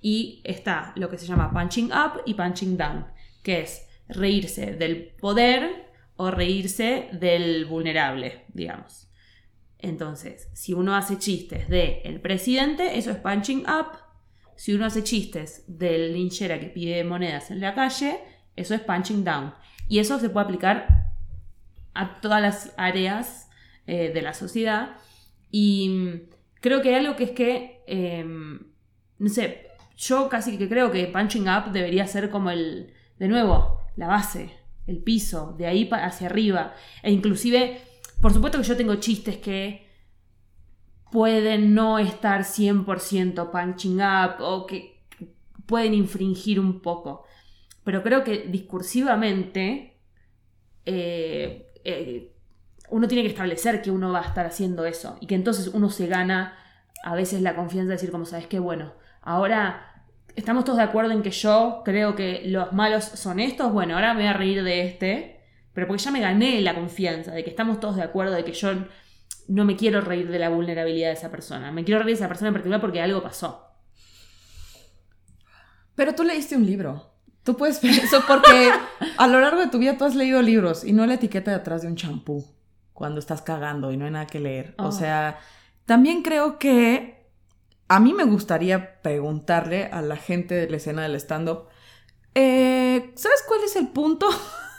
[0.01, 3.07] Y está lo que se llama punching up y punching down,
[3.43, 9.08] que es reírse del poder o reírse del vulnerable, digamos.
[9.79, 13.97] Entonces, si uno hace chistes de el presidente, eso es punching up.
[14.55, 18.19] Si uno hace chistes del linchera que pide monedas en la calle,
[18.57, 19.53] eso es punching down.
[19.87, 21.13] Y eso se puede aplicar
[21.93, 23.49] a todas las áreas
[23.87, 24.97] eh, de la sociedad.
[25.49, 30.69] Y mm, creo que hay algo que es que, eh, no sé, yo casi que
[30.69, 34.51] creo que punching up debería ser como el, de nuevo, la base,
[34.87, 36.73] el piso, de ahí hacia arriba.
[37.03, 37.81] E inclusive,
[38.21, 39.87] por supuesto que yo tengo chistes que
[41.11, 45.03] pueden no estar 100% punching up o que
[45.65, 47.25] pueden infringir un poco.
[47.83, 49.97] Pero creo que discursivamente
[50.85, 52.35] eh, eh,
[52.89, 55.89] uno tiene que establecer que uno va a estar haciendo eso y que entonces uno
[55.89, 56.57] se gana
[57.03, 60.05] a veces la confianza de decir como sabes que bueno, ahora
[60.35, 64.13] estamos todos de acuerdo en que yo creo que los malos son estos, bueno, ahora
[64.13, 65.38] me voy a reír de este,
[65.79, 68.51] pero porque ya me gané la confianza de que estamos todos de acuerdo de que
[68.51, 68.69] yo
[69.47, 72.27] no me quiero reír de la vulnerabilidad de esa persona, me quiero reír de esa
[72.27, 73.65] persona en particular porque algo pasó.
[75.95, 77.13] Pero tú leíste un libro.
[77.45, 78.71] Tú puedes ver eso porque
[79.17, 81.57] a lo largo de tu vida tú has leído libros y no la etiqueta de
[81.57, 82.45] atrás de un champú
[82.91, 84.75] cuando estás cagando y no hay nada que leer.
[84.79, 84.87] Oh.
[84.87, 85.39] O sea,
[85.85, 87.25] también creo que
[87.87, 91.69] a mí me gustaría preguntarle a la gente de la escena del stand-up,
[92.35, 94.27] eh, ¿sabes cuál es el punto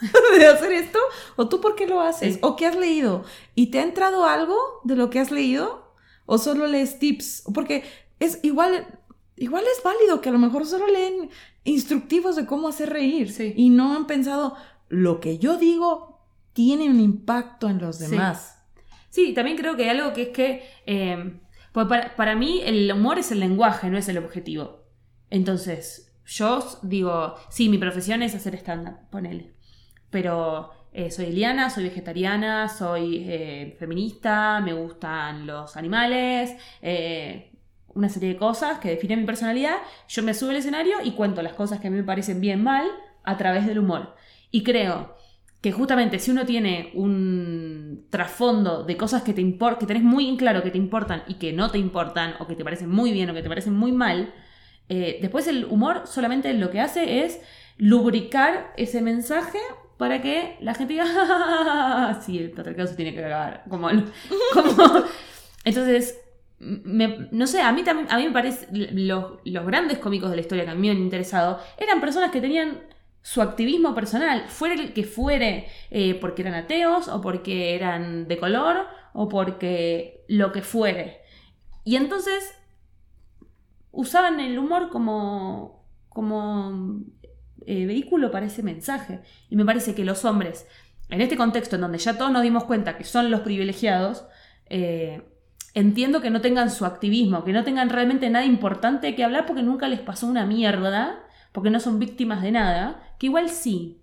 [0.38, 0.98] de hacer esto?
[1.36, 2.34] ¿O tú por qué lo haces?
[2.34, 2.40] Sí.
[2.42, 3.24] ¿O qué has leído?
[3.54, 5.94] ¿Y te ha entrado algo de lo que has leído?
[6.26, 7.44] ¿O solo lees tips?
[7.54, 7.84] Porque
[8.18, 8.86] es igual,
[9.36, 11.30] igual es válido que a lo mejor solo leen
[11.64, 13.52] instructivos de cómo hacer reír Sí.
[13.56, 14.56] y no han pensado
[14.88, 16.20] lo que yo digo
[16.52, 18.06] tiene un impacto en los Sí.
[18.10, 18.56] demás.
[19.10, 21.40] Sí, también creo que hay algo que es que, eh,
[21.72, 24.84] pues para, para mí el humor es el lenguaje, no es el objetivo.
[25.30, 29.54] Entonces, yo digo, sí, mi profesión es hacer stand-up, ponele.
[30.10, 37.52] Pero eh, soy Eliana, soy vegetariana, soy eh, feminista, me gustan los animales, eh,
[37.94, 39.76] una serie de cosas que definen mi personalidad,
[40.08, 42.62] yo me subo al escenario y cuento las cosas que a mí me parecen bien
[42.62, 42.86] mal
[43.24, 44.14] a través del humor.
[44.50, 45.14] Y creo
[45.60, 50.28] que justamente si uno tiene un trasfondo de cosas que te impor- que tenés muy
[50.28, 53.12] en claro que te importan y que no te importan, o que te parecen muy
[53.12, 54.32] bien o que te parecen muy mal,
[54.88, 57.40] después el humor solamente lo que hace es
[57.76, 59.58] lubricar ese mensaje
[60.00, 63.14] para que la gente diga, "Ja, ja, ja, ja, ja, sí, el patriarcado se tiene
[63.14, 63.62] que acabar.
[63.70, 63.88] Como,
[64.54, 65.04] como-
[65.64, 66.18] Entonces,
[66.58, 70.36] me- no sé, a mí también, a mí me parece, los, los grandes cómicos de
[70.36, 72.80] la historia que a mí me han interesado, eran personas que tenían
[73.22, 78.38] su activismo personal, fuera el que fuere, eh, porque eran ateos, o porque eran de
[78.38, 81.20] color, o porque lo que fuere.
[81.84, 82.54] Y entonces
[83.92, 87.02] usaban el humor como, como
[87.72, 89.20] eh, vehículo para ese mensaje.
[89.50, 90.66] Y me parece que los hombres,
[91.08, 94.24] en este contexto en donde ya todos nos dimos cuenta que son los privilegiados,
[94.68, 95.22] eh,
[95.74, 99.62] entiendo que no tengan su activismo, que no tengan realmente nada importante que hablar porque
[99.62, 101.20] nunca les pasó una mierda,
[101.52, 102.84] porque no son víctimas de nada,
[103.18, 103.96] que igual sí.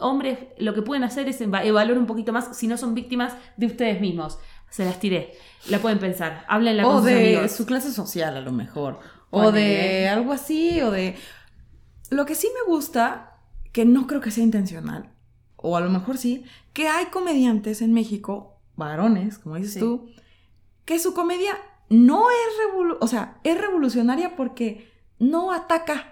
[0.00, 3.34] Hombres, lo que pueden hacer es eva- evaluar un poquito más si no son víctimas
[3.56, 4.38] de ustedes mismos.
[4.70, 5.32] Se las tiré.
[5.70, 6.44] La pueden pensar.
[6.48, 7.52] Háblenla O con sus de amigos.
[7.52, 8.98] su clase social, a lo mejor.
[9.30, 11.14] O de algo así, o de...
[12.10, 13.38] Lo que sí me gusta,
[13.72, 15.10] que no creo que sea intencional,
[15.56, 19.80] o a lo mejor sí, que hay comediantes en México, varones, como dices Sí.
[19.80, 20.08] tú,
[20.84, 21.56] que su comedia
[21.88, 26.10] no es revolu o sea, es revolucionaria porque no ataca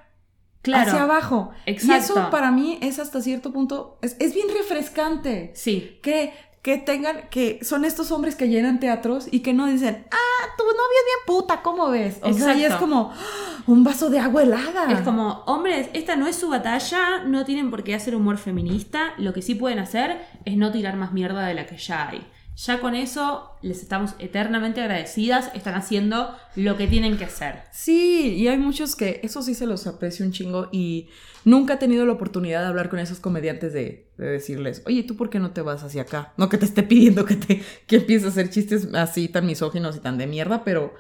[0.63, 0.91] Claro.
[0.91, 1.51] hacia abajo.
[1.67, 2.13] Y Exacto.
[2.21, 5.51] eso para mí es hasta cierto punto, es, es bien refrescante.
[5.57, 5.99] Sí.
[6.03, 10.47] Que, que tengan, que son estos hombres que llenan teatros y que no dicen, ah,
[10.57, 12.19] tu novia es bien puta, ¿cómo ves?
[12.23, 14.93] O sea, y es como "Ah, un vaso de agua helada.
[14.93, 19.13] Es como, hombres, esta no es su batalla, no tienen por qué hacer humor feminista,
[19.19, 22.25] lo que sí pueden hacer es no tirar más mierda de la que ya hay.
[22.65, 27.63] Ya con eso les estamos eternamente agradecidas, están haciendo lo que tienen que hacer.
[27.73, 31.09] Sí, y hay muchos que eso sí se los aprecio un chingo y
[31.45, 35.17] nunca he tenido la oportunidad de hablar con esos comediantes de, de decirles, oye, ¿tú
[35.17, 36.35] por qué no te vas hacia acá?
[36.37, 39.97] No que te esté pidiendo que, te, que empieces a hacer chistes así tan misóginos
[39.97, 40.95] y tan de mierda, pero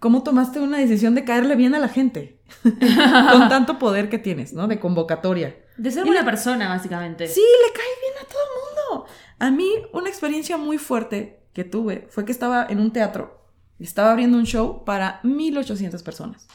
[0.00, 2.40] ¿cómo tomaste una decisión de caerle bien a la gente?
[2.62, 4.68] con tanto poder que tienes, ¿no?
[4.68, 5.56] De convocatoria.
[5.78, 7.26] De ser buena persona, básicamente.
[7.26, 8.31] Sí, le cae bien a.
[9.42, 13.44] A mí, una experiencia muy fuerte que tuve fue que estaba en un teatro
[13.76, 16.46] y estaba abriendo un show para 1800 personas.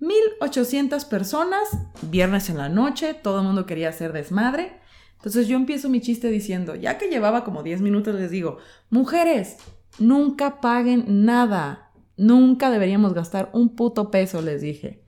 [0.00, 1.62] 1800 personas,
[2.02, 4.78] viernes en la noche, todo el mundo quería hacer desmadre.
[5.14, 8.58] Entonces yo empiezo mi chiste diciendo, ya que llevaba como 10 minutos, les digo,
[8.90, 9.56] mujeres,
[9.98, 11.92] nunca paguen nada.
[12.18, 15.02] Nunca deberíamos gastar un puto peso, les dije.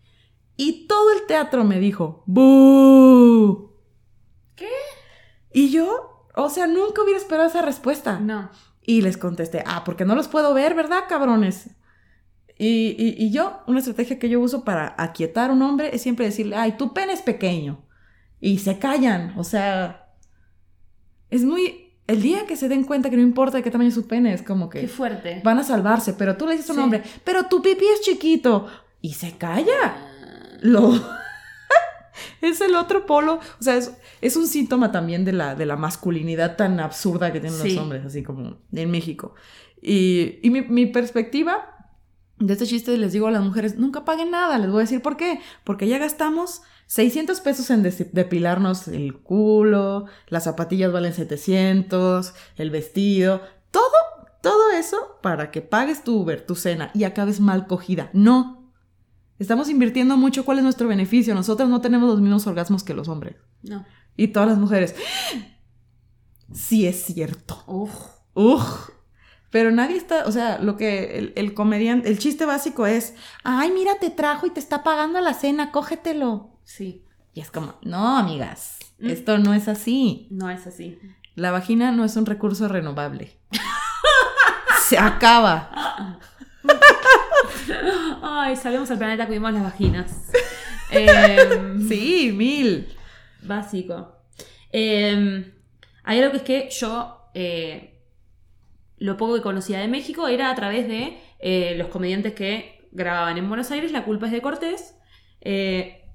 [0.57, 3.75] Y todo el teatro me dijo, ¡Bú!
[4.57, 4.71] ¿Qué?
[5.53, 6.08] Y yo,
[6.43, 8.19] o sea, nunca hubiera esperado esa respuesta.
[8.21, 8.51] No.
[8.83, 11.71] Y les contesté, ah, porque no los puedo ver, ¿verdad, cabrones?
[12.59, 16.03] Y, y- y yo, una estrategia que yo uso para aquietar a un hombre es
[16.03, 17.85] siempre decirle, ay, tu pene es pequeño.
[18.41, 20.09] Y se callan, o sea,
[21.31, 21.85] es muy...
[22.07, 24.33] El día que se den cuenta que no importa de qué tamaño es su pene,
[24.33, 25.43] es como que Qué fuerte.
[25.45, 26.83] van a salvarse, pero tú le dices a un Sí.
[26.85, 28.67] hombre, pero tu pipí es chiquito.
[29.03, 29.97] Y se calla.
[30.63, 30.99] Lo...
[32.41, 33.35] es el otro polo.
[33.35, 37.41] O sea, es, es un síntoma también de la, de la masculinidad tan absurda que
[37.41, 37.71] tienen Sí.
[37.75, 39.35] los hombres, así como en México.
[39.83, 41.75] Y, y mi, mi perspectiva
[42.39, 44.59] de este chiste les digo a las mujeres, nunca paguen nada.
[44.59, 45.41] Les voy a decir por qué.
[45.65, 53.43] Porque ya gastamos 600 pesos en depilarnos el culo, las zapatillas valen 700, el vestido,
[53.71, 53.83] todo,
[54.43, 58.09] todo eso para que pagues tu Uber, tu cena y acabes mal cogida.
[58.13, 58.58] No.
[59.39, 60.45] Estamos invirtiendo mucho.
[60.45, 61.35] ¿Cuál es nuestro beneficio?
[61.35, 63.37] Nosotros no tenemos los mismos orgasmos que los hombres.
[63.63, 63.85] No.
[64.17, 64.95] Y todas las mujeres.
[66.53, 67.63] Sí es cierto.
[67.67, 67.93] Uf.
[68.35, 68.91] Uf.
[69.51, 73.71] Pero nadie está, o sea, lo que el, el comediante, el chiste básico es, ay,
[73.73, 76.59] mira, te trajo y te está pagando la cena, cógetelo.
[76.65, 77.05] Sí.
[77.33, 79.11] Y es como, no, amigas, Mm.
[79.11, 80.27] esto no es así.
[80.33, 80.99] No es así.
[81.37, 83.39] La vagina no es un recurso renovable.
[84.89, 86.19] Se acaba.
[88.23, 90.31] Ay, salvemos al planeta, cuidemos las vaginas.
[90.91, 92.89] Em, Sí, mil.
[93.43, 94.17] Básico.
[94.73, 95.53] Eh,
[96.05, 98.01] hay algo que es que yo, eh,
[98.97, 103.37] lo poco que conocía de México era a través de eh, los comediantes que grababan
[103.37, 104.95] en Buenos Aires, La culpa es de Cortés,
[105.43, 106.07] eh,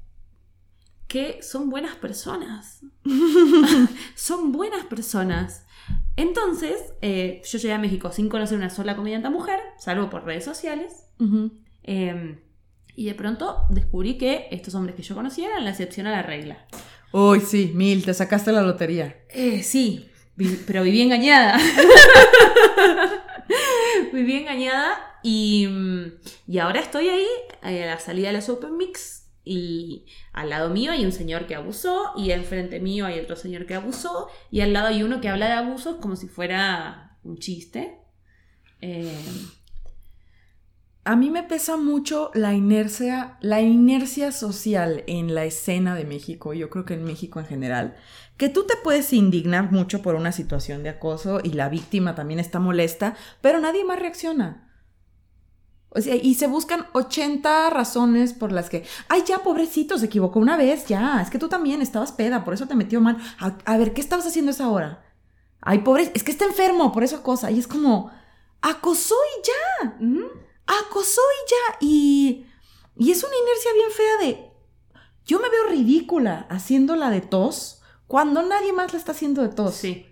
[1.07, 2.81] que son buenas personas.
[4.15, 5.67] son buenas personas.
[6.15, 11.07] Entonces, yo llegué a México sin conocer una sola comediante mujer, salvo por redes sociales.
[11.19, 11.51] Ujú.
[11.83, 12.39] Eh,
[12.95, 16.21] y de pronto descubrí que estos hombres que yo conocía eran la excepción a la
[16.21, 16.65] regla.
[17.11, 19.17] Uy, sí, mil, te sacaste la lotería.
[19.29, 20.09] Eh, sí,
[20.65, 21.59] pero viví engañada.
[24.13, 26.11] Viví engañada y, mm,
[26.47, 27.25] y ahora estoy ahí
[27.63, 31.47] eh, a la salida de los Open Mix y al lado mío hay un señor
[31.47, 35.19] que abusó y enfrente mío hay otro señor que abusó y al lado hay uno
[35.19, 37.99] que habla de abusos como si fuera un chiste.
[38.81, 39.13] Eh,
[41.05, 46.53] A mí me pesa mucho la inercia, la inercia social en la escena de México,
[46.53, 47.97] yo creo que en México en general,
[48.37, 52.39] que tú te puedes indignar mucho por una situación de acoso y la víctima también
[52.39, 54.69] está molesta, pero nadie más reacciona.
[55.89, 60.39] O sea, y se buscan 80 razones por las que, ay, ya, pobrecito, se equivocó
[60.39, 63.17] una vez, ya, es que tú también estabas peda, por eso te metió mal.
[63.65, 65.03] A, ver, ¿qué estabas haciendo esa hora?
[65.61, 67.51] Ay, pobre, es que está enfermo, por eso acosa.
[67.51, 68.09] Y es como,
[68.61, 69.97] acosó y ya.
[70.67, 71.77] Acosó y ya.
[71.81, 72.45] Y,
[72.97, 74.49] y es una inercia bien fea de.
[75.25, 79.75] Yo me veo ridícula haciéndola de tos cuando nadie más la está haciendo de tos.
[79.75, 80.05] Sí.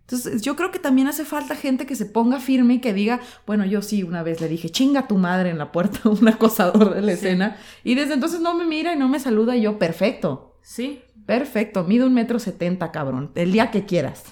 [0.00, 3.20] Entonces, yo creo que también hace falta gente que se ponga firme y que diga,
[3.44, 6.28] bueno, yo sí una vez le dije, chinga tu madre en la puerta a un
[6.28, 7.18] acosador de la Sí.
[7.18, 7.56] escena.
[7.82, 10.58] Y desde entonces no me mira y no me saluda y yo, perfecto.
[10.62, 11.02] Sí.
[11.26, 13.32] Perfecto, mido un metro setenta, cabrón.
[13.34, 14.24] El día que quieras.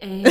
[0.00, 0.24] Eh,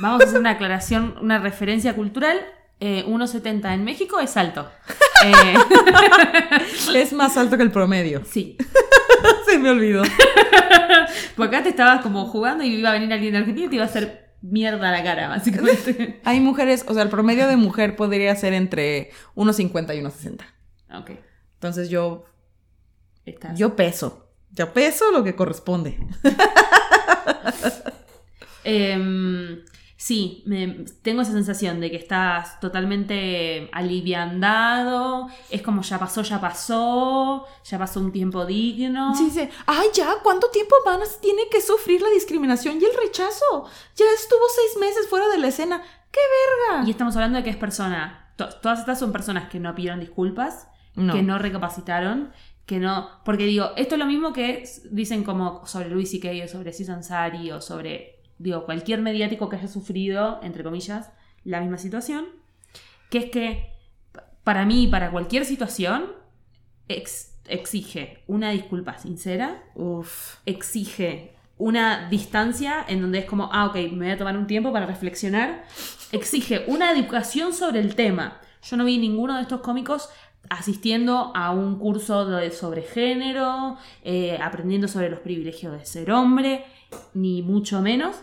[0.00, 2.40] vamos a hacer una aclaración, una referencia cultural.
[2.86, 4.70] Eh, 1,70 en México es alto.
[5.26, 5.54] Eh,
[6.94, 8.22] Es más alto que el promedio.
[8.26, 8.58] sí.
[9.48, 10.02] Se me olvidó.
[11.36, 13.76] Porque acá te estabas como jugando y iba a venir alguien de Argentina y te
[13.76, 16.20] iba a hacer mierda la cara, básicamente.
[16.24, 20.40] Hay mujeres, o sea, el promedio de mujer podría ser entre 1,50 y 1,60.
[21.00, 21.10] ok.
[21.54, 22.26] Entonces yo,
[23.24, 23.58] Estás.
[23.58, 24.28] yo peso.
[24.50, 25.98] Yo peso lo que corresponde.
[28.64, 29.62] Em,
[30.06, 35.28] sí, me- tengo esa sensación de que estás totalmente aliviandado.
[35.50, 37.46] Es como ya pasó, ya pasó.
[37.64, 39.14] Ya pasó un tiempo digno.
[39.14, 43.64] Sí, dice, ay, ya, ¿cuánto tiempo más tiene que sufrir la discriminación y el rechazo?
[43.96, 45.82] Ya estuvo seis meses fuera de la escena.
[46.10, 46.20] ¡Qué
[46.70, 46.86] verga!
[46.86, 48.20] Y estamos hablando de que es persona.
[48.36, 51.12] to- todas estas son personas que no pidieron disculpas, No.
[51.14, 52.32] que no recapacitaron,
[52.66, 53.08] que no.
[53.24, 56.30] Porque digo, esto es lo mismo que dicen como sobre Luis C.K.
[56.44, 61.10] o sobre Aziz Ansari o sobre, digo, cualquier mediático que haya sufrido, entre comillas,
[61.44, 62.26] la misma situación.
[63.10, 63.72] Que es que,
[64.42, 66.06] para mí, para cualquier situación,
[66.88, 70.36] ex- exige una disculpa sincera, Uf.
[70.46, 74.72] exige una distancia en donde es como, ah, ok, me voy a tomar un tiempo
[74.72, 75.64] para reflexionar.
[76.10, 78.40] Exige una educación sobre el tema.
[78.62, 80.08] Yo no vi ninguno de estos cómicos
[80.50, 86.64] asistiendo a un curso de- sobre género, eh, aprendiendo sobre los privilegios de ser hombre,
[87.14, 88.16] ni mucho menos.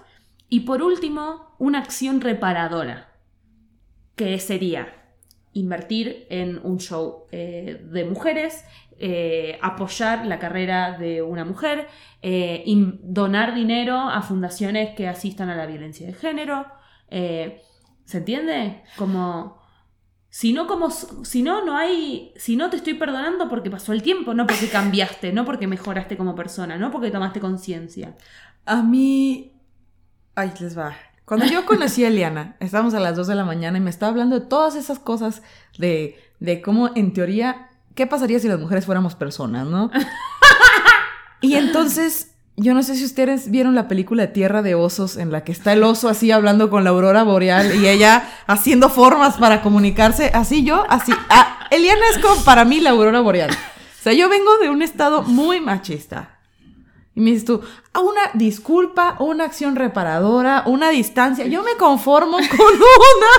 [0.50, 3.10] Y por último, una acción reparadora,
[4.16, 5.02] que sería
[5.54, 8.64] invertir en un show eh, de mujeres,
[9.00, 11.88] eh, apoyar la carrera de una mujer,
[12.22, 12.64] eh,
[13.02, 16.66] donar dinero a fundaciones que asistan a la violencia de género.
[17.10, 18.84] ¿Se entiende?
[18.98, 19.61] Como...
[20.32, 22.34] Si no, como, si no, no hay.
[22.38, 26.16] Si no te estoy perdonando porque pasó el tiempo, no porque cambiaste, no porque mejoraste
[26.16, 28.16] como persona, no porque tomaste conciencia.
[28.66, 29.60] A mí.
[30.34, 30.96] Ay, les va.
[31.26, 34.10] Cuando yo conocí a Eliana, estábamos a las 2 de la mañana y me estaba
[34.10, 35.44] hablando de todas esas cosas
[35.78, 39.92] de, de cómo, en teoría, ¿qué pasaría si las mujeres fuéramos personas, no?
[41.42, 42.31] Y entonces,
[42.62, 45.74] yo no sé si ustedes vieron la película Tierra de Osos, en la que está
[45.74, 50.30] el oso así hablando con la aurora boreal y ella haciendo formas para comunicarse.
[50.34, 51.12] Así yo, así.
[51.30, 53.50] Ah, Eliana es como para mí la aurora boreal.
[53.50, 56.38] O sea, yo vengo de un estado muy machista.
[57.16, 57.62] Y me dices tú,
[57.94, 61.48] a una disculpa, una acción reparadora, una distancia.
[61.48, 63.32] Yo me conformo con una.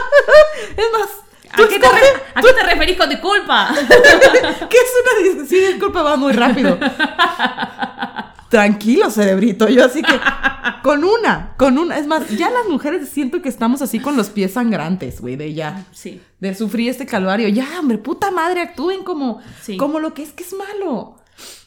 [0.77, 1.09] Es más,
[1.53, 3.73] ¿A qué, te ¿A qué te referís con disculpa?
[3.89, 5.49] ¿qué es una disculpa?
[5.49, 6.77] Sí, disculpa, va muy rápido.
[8.53, 9.67] Tranquilo, cerebrito.
[9.71, 10.13] Yo así que,
[10.83, 11.99] con una, con una.
[11.99, 15.55] Es más, ya las mujeres siento que estamos así con los pies sangrantes, güey, de
[15.55, 15.87] ya.
[15.91, 16.21] Sí.
[16.39, 17.49] De sufrir este calvario.
[17.49, 19.79] Ya, hombre, puta madre, actúen como, Sí.
[19.79, 21.17] como lo que es que es malo.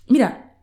[0.08, 0.58] Mira,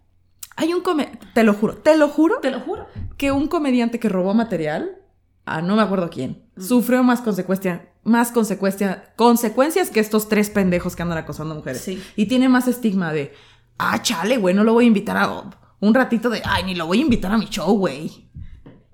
[0.54, 1.10] hay un come...
[1.34, 2.86] Te lo juro, te lo juro Te lo juro.
[3.16, 4.98] que un comediante que robó material,
[5.44, 10.94] a no me acuerdo quién, sufrió más consecuencias, más consecuencias, consecuencias que estos tres pendejos
[10.94, 11.82] que andan acosando mujeres.
[11.82, 12.00] Sí.
[12.14, 13.34] Y tiene más estigma de,
[13.78, 15.26] ah, chale, güey, no lo voy a invitar a
[15.82, 18.28] un ratito de, ay, ni lo voy a invitar a mi show, güey.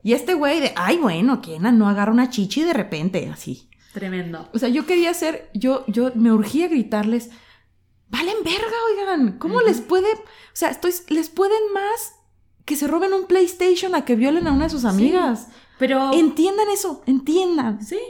[0.02, 3.28] Y este güey de, ay, bueno, ¿quién no agarra una chichi de repente?
[3.30, 3.68] Así.
[3.92, 4.48] Tremendo.
[4.54, 7.28] O sea, yo quería hacer, yo, yo me urgía gritarles,
[8.08, 12.14] valen verga, oigan, ¿cómo les puede, o sea, estoy, les pueden más
[12.64, 15.48] que se roben un PlayStation a que violen a una de sus amigas?
[15.78, 16.14] Pero.
[16.14, 17.84] Entiendan eso, entiendan.
[17.84, 18.00] Sí.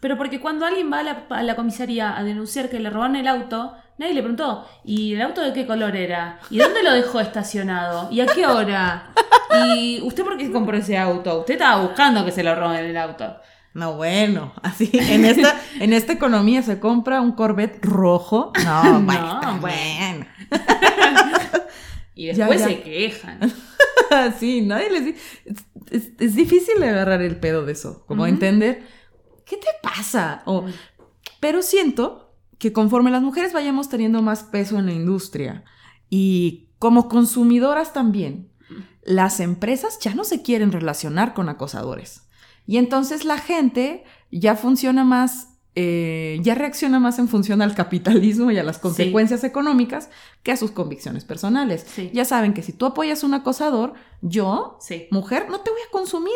[0.00, 3.14] Pero porque cuando alguien va a la, a la comisaría a denunciar que le robaron
[3.14, 6.40] el auto, nadie le preguntó, ¿y el auto de qué color era?
[6.50, 8.08] ¿Y dónde lo dejó estacionado?
[8.10, 9.10] ¿Y a qué hora?
[9.76, 11.40] ¿Y usted por qué compró ese auto?
[11.40, 13.36] Usted estaba buscando que se lo roben el auto.
[13.74, 18.52] No, bueno, así, en esta, en esta economía se compra un Corvette rojo.
[18.64, 20.26] No, No, bueno.
[22.14, 22.66] Y después ya.
[22.66, 23.40] se quejan.
[24.38, 25.18] Sí, nadie les dice.
[25.44, 25.56] Es,
[25.90, 28.82] es- es difícil agarrar el pedo de eso, como entender,
[29.44, 30.40] ¿qué te pasa?
[30.46, 30.64] O,
[31.40, 32.27] pero siento
[32.58, 35.64] que conforme las mujeres vayamos teniendo más peso en la industria
[36.10, 38.50] y como consumidoras también,
[39.02, 42.28] las empresas ya no se quieren relacionar con acosadores.
[42.66, 48.50] Y entonces la gente ya funciona más, eh, ya reacciona más en función al capitalismo
[48.50, 50.10] y a las consecuencias económicas
[50.42, 51.86] que a sus convicciones personales.
[51.88, 52.10] Sí.
[52.12, 55.06] Ya saben que si tú apoyas a un acosador, yo, Sí.
[55.10, 56.32] mujer, no te voy a consumir.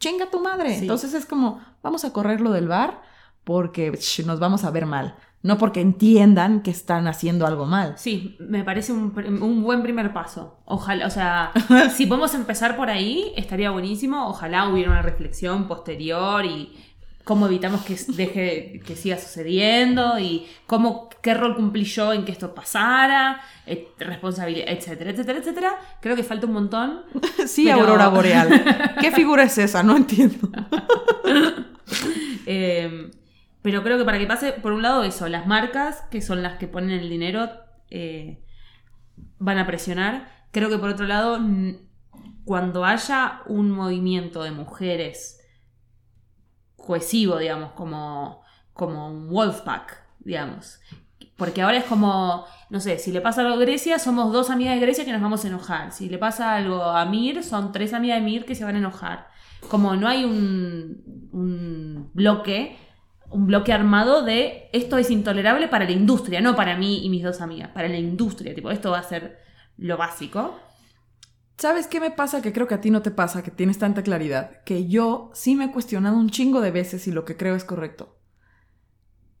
[0.00, 0.76] Chinga tu madre.
[0.76, 3.02] Entonces es como, vamos a correrlo del bar
[3.44, 5.16] porque sh, nos vamos a ver mal.
[5.46, 7.94] No porque entiendan que están haciendo algo mal.
[7.96, 10.58] Sí, me parece un, un buen primer paso.
[10.64, 11.52] Ojalá, o sea,
[11.94, 14.26] si podemos empezar por ahí, estaría buenísimo.
[14.28, 16.76] Ojalá hubiera una reflexión posterior y
[17.22, 22.30] cómo evitamos que deje que siga sucediendo y cómo qué rol cumplí yo en que
[22.32, 23.40] esto pasara,
[23.98, 25.70] responsabilidad, etcétera, etcétera, etcétera.
[26.00, 27.02] Creo que falta un montón.
[27.46, 28.94] Sí, Pero- Aurora Boreal.
[29.00, 29.82] ¿Qué figura es esa?
[29.84, 30.48] No entiendo.
[32.46, 33.10] Eh,
[33.66, 36.56] pero creo que para que pase, por un lado, eso, las marcas, que son las
[36.56, 37.50] que ponen el dinero,
[37.90, 38.40] eh,
[39.40, 40.28] van a presionar.
[40.52, 41.40] Creo que por otro lado,
[42.44, 45.40] cuando haya un movimiento de mujeres
[46.76, 50.78] cohesivo, digamos, como, como un Wolfpack, digamos.
[51.34, 54.76] Porque ahora es como, no sé, si le pasa algo a Grecia, somos dos amigas
[54.76, 55.90] de Grecia que nos vamos a enojar.
[55.90, 58.78] Si le pasa algo a Mir, son tres amigas de Mir que se van a
[58.78, 59.26] enojar.
[59.68, 62.85] Como no hay un bloque,
[63.36, 67.22] un bloque armado de esto es intolerable para la industria, no para mí y mis
[67.22, 68.54] dos amigas, para la industria.
[68.54, 69.38] Tipo, esto va a ser
[69.76, 70.58] lo básico.
[71.58, 72.42] ¿Sabes qué me pasa?
[72.42, 74.62] Que creo que a ti no te pasa, que tienes tanta claridad.
[74.64, 77.64] Que yo sí me he cuestionado un chingo de veces si lo que creo es
[77.64, 78.16] correcto.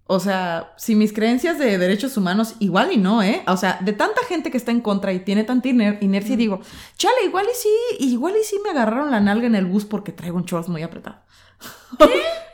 [0.08, 3.42] O sea, si mis creencias de derechos humanos, igual y no, ¿eh?
[3.48, 6.60] O sea, de tanta gente que está en contra y tiene tanta iner- inercia, digo,
[6.96, 10.12] chale, igual y sí, igual y sí me agarraron la nalga en el bus porque
[10.12, 11.22] traigo un short muy apretado.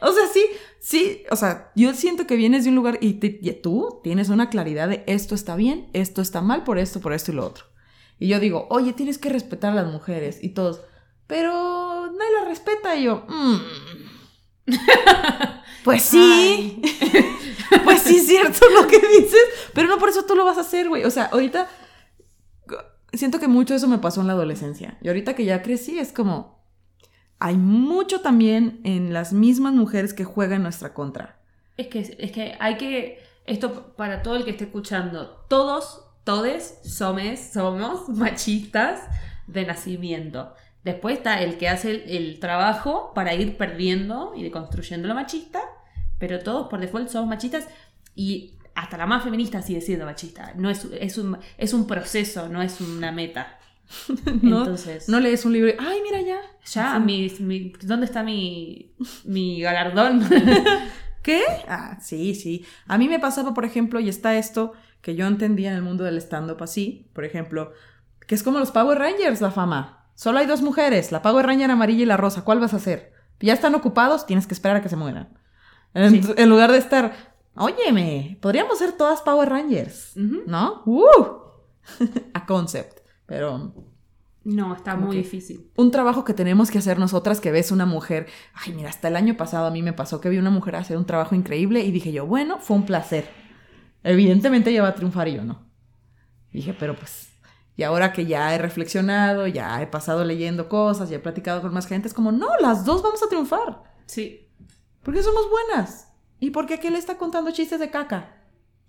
[0.00, 0.44] o sea, sí,
[0.82, 4.28] sí, o sea, yo siento que vienes de un lugar y, te- y tú tienes
[4.28, 7.46] una claridad de esto está bien, esto está mal por esto, por esto y lo
[7.46, 7.64] otro.
[8.18, 10.80] Y yo digo, oye, tienes que respetar a las mujeres y todos,
[11.26, 13.56] pero nadie las respeta y yo, "Mm".
[15.84, 16.82] pues sí.
[17.84, 19.40] Pues sí, es cierto lo que dices,
[19.72, 21.04] pero no por eso tú lo vas a hacer, güey.
[21.04, 21.68] O sea, ahorita
[23.14, 24.98] siento que mucho de eso me pasó en la adolescencia.
[25.00, 26.61] Y ahorita que ya crecí, es como.
[27.44, 31.40] Hay mucho también en las mismas mujeres que juegan en nuestra contra.
[31.76, 33.20] Es que, es que hay que.
[33.46, 35.44] Esto para todo el que esté escuchando.
[35.48, 39.00] Todos, todes, somos, somos machistas
[39.48, 40.54] de nacimiento.
[40.84, 45.62] Después está el que hace el, el trabajo para ir perdiendo y deconstruyendo lo machista.
[46.20, 47.66] Pero todos por default somos machistas.
[48.14, 50.52] Y hasta la más feminista sigue siendo machista.
[50.54, 53.58] No es, es, un, es un proceso, no es una meta.
[54.42, 54.58] ¿no?
[54.60, 55.08] Entonces.
[55.08, 56.40] No lees un libro y, ay, mira ya.
[56.72, 60.22] Ya, mi, mi- ¿dónde está mi, mi galardón?
[61.22, 61.42] ¿Qué?
[61.68, 62.64] Ah, sí, sí.
[62.88, 66.04] A mí me pasaba, por ejemplo, y está esto que yo entendía en el mundo
[66.04, 67.72] del stand-up así, por ejemplo,
[68.26, 70.06] que es como los Power Rangers, la fama.
[70.14, 72.44] Solo hay dos mujeres, la Power Ranger amarilla y la rosa.
[72.44, 73.12] ¿Cuál vas a hacer?
[73.40, 75.36] Ya están ocupados, tienes que esperar a que se mueran.
[75.94, 76.32] En, Sí.
[76.36, 77.12] en lugar de estar,
[77.56, 80.42] óyeme, podríamos ser todas Power Rangers, Ujú.
[80.46, 80.82] ¿no?
[80.86, 81.12] ¡Uh!
[82.34, 82.98] a concept.
[83.32, 83.72] Pero
[84.44, 85.70] No, está muy difícil.
[85.78, 89.16] un trabajo que tenemos que hacer nosotras que ves una mujer, ay, mira, hasta el
[89.16, 91.90] año pasado a mí me pasó que vi una mujer hacer un trabajo increíble y
[91.92, 93.26] dije yo, bueno, fue un placer.
[94.02, 95.64] Evidentemente ella va a triunfar y yo no.
[96.52, 97.30] Dije, pero pues,
[97.74, 101.72] y ahora que ya he reflexionado, ya he pasado leyendo cosas, ya he platicado con
[101.72, 104.50] más gente, es como, no, las dos vamos a triunfar, Sí,
[105.02, 106.12] porque somos buenas.
[106.38, 108.42] ¿Y porque aquel está contando chistes de caca?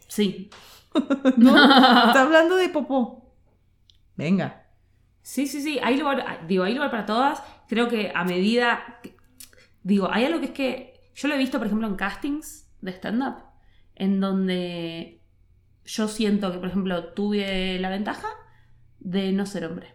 [0.09, 0.49] sí.
[1.37, 1.55] ¿No?
[2.07, 3.22] está hablando de popó.
[4.15, 4.65] Venga.
[5.21, 5.79] Sí, sí, sí.
[5.81, 7.41] Hay lugar, digo, hay lugar para todas.
[7.67, 8.99] Creo que a medida.
[9.01, 9.15] que-
[9.83, 10.93] digo, hay algo que es que.
[11.15, 13.35] Yo lo he visto, por ejemplo, en castings de stand-up.
[13.95, 15.21] En donde
[15.85, 18.27] yo siento que, por ejemplo, tuve la ventaja
[18.99, 19.93] de no ser hombre.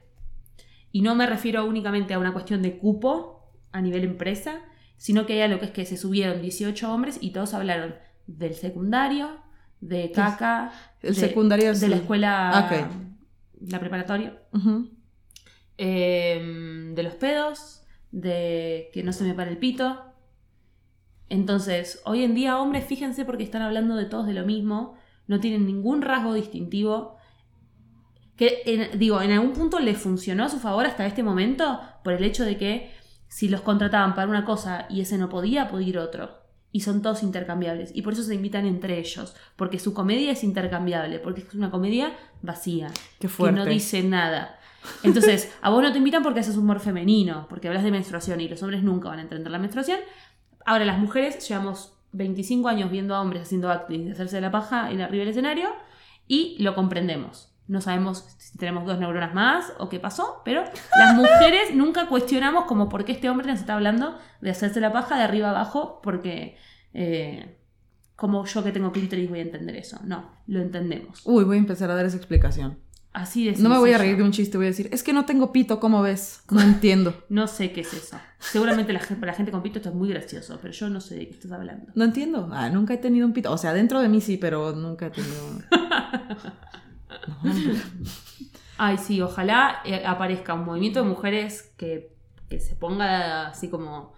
[0.93, 4.61] Y no me refiero únicamente a una cuestión de cupo a nivel empresa,
[4.97, 7.95] sino que hay algo que es que se subieron 18 hombres y todos hablaron
[8.27, 9.39] del secundario,
[9.81, 12.69] de caca, El de- secundario de la el- escuela, Ah.
[13.61, 14.41] La preparatoria,
[15.77, 20.05] eh, de los pedos, de que no se me para el pito.
[21.29, 24.95] Entonces, hoy en día, hombres, fíjense porque están hablando de todos de lo mismo,
[25.27, 27.17] no tienen ningún rasgo distintivo.
[28.37, 32.13] Que, en- digo, en algún punto le funcionó a su favor hasta este momento por
[32.15, 32.91] el hecho de que
[33.27, 36.31] si los contrataban para una cosa y ese no podía, podía ir otro.
[36.71, 37.91] Y son todos intercambiables.
[37.95, 39.35] Y por eso se invitan entre ellos.
[39.57, 41.19] Porque su comedia es intercambiable.
[41.19, 42.91] Porque es una comedia vacía.
[43.19, 44.59] Qué Que no dice nada.
[45.03, 47.47] Entonces, a vos no te invitan porque haces humor femenino.
[47.49, 50.01] Porque hablas de menstruación y los hombres nunca van a entender la menstruación.
[50.67, 54.91] Ahora, las mujeres llevamos 25 años viendo a hombres haciendo acting de hacerse la paja
[54.91, 55.71] en arriba del escenario
[56.27, 57.49] y lo comprendemos.
[57.69, 60.65] No sabemos si tenemos dos neuronas más o qué pasó, pero
[60.99, 64.93] las mujeres nunca cuestionamos como por qué este hombre nos está hablando de hacerse la
[64.93, 66.57] paja de arriba abajo porque
[66.95, 67.59] eh,
[68.17, 70.01] como yo que tengo clítoris voy a entender eso.
[70.05, 71.21] No, lo entendemos.
[71.25, 72.79] Uy, voy a empezar a dar esa explicación.
[73.13, 75.13] Así de No me voy a reír de un chiste, voy a decir, es que
[75.13, 76.43] no tengo pito, ¿cómo ves?
[76.51, 77.15] No entiendo.
[77.29, 78.19] No sé qué es eso.
[78.39, 81.01] Seguramente la gente, para la gente con pito esto es muy gracioso, pero yo no
[81.01, 81.93] sé de qué estás hablando.
[81.95, 82.49] No entiendo.
[82.53, 83.53] Ah, nunca he tenido un pito.
[83.53, 85.37] O sea, dentro de mí sí, pero nunca he tenido.
[88.79, 92.15] Ay, sí, ojalá eh, aparezca un movimiento de mujeres que,
[92.49, 94.15] que se ponga así como.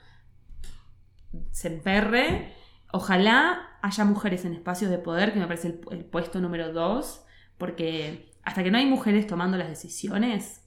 [1.50, 2.54] se emperre.
[2.92, 7.24] Ojalá haya mujeres en espacios de poder, que me parece el, el puesto número dos,
[7.56, 10.62] porque hasta que no hay mujeres tomando las decisiones,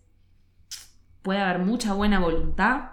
[1.21, 2.91] puede haber mucha buena voluntad,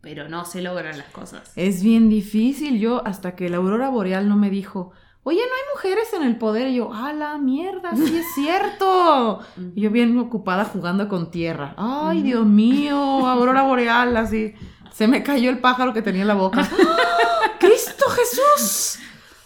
[0.00, 1.52] pero no se logran las cosas.
[1.56, 2.78] Es bien difícil.
[2.78, 6.36] Yo, hasta que la aurora boreal no me dijo, oye, no hay mujeres en el
[6.36, 6.68] poder.
[6.68, 7.94] Y yo, ¡ah, la mierda!
[7.94, 9.40] ¡Sí es cierto!
[9.74, 11.74] Y yo bien ocupada jugando con tierra.
[11.76, 12.22] ¡Ay.
[12.22, 12.96] Dios mío!
[12.96, 14.54] Aurora boreal, así.
[14.92, 16.60] Se me cayó el pájaro que tenía en la boca.
[16.72, 17.52] ¡Ah!
[17.58, 18.98] ¡Cristo Jesús!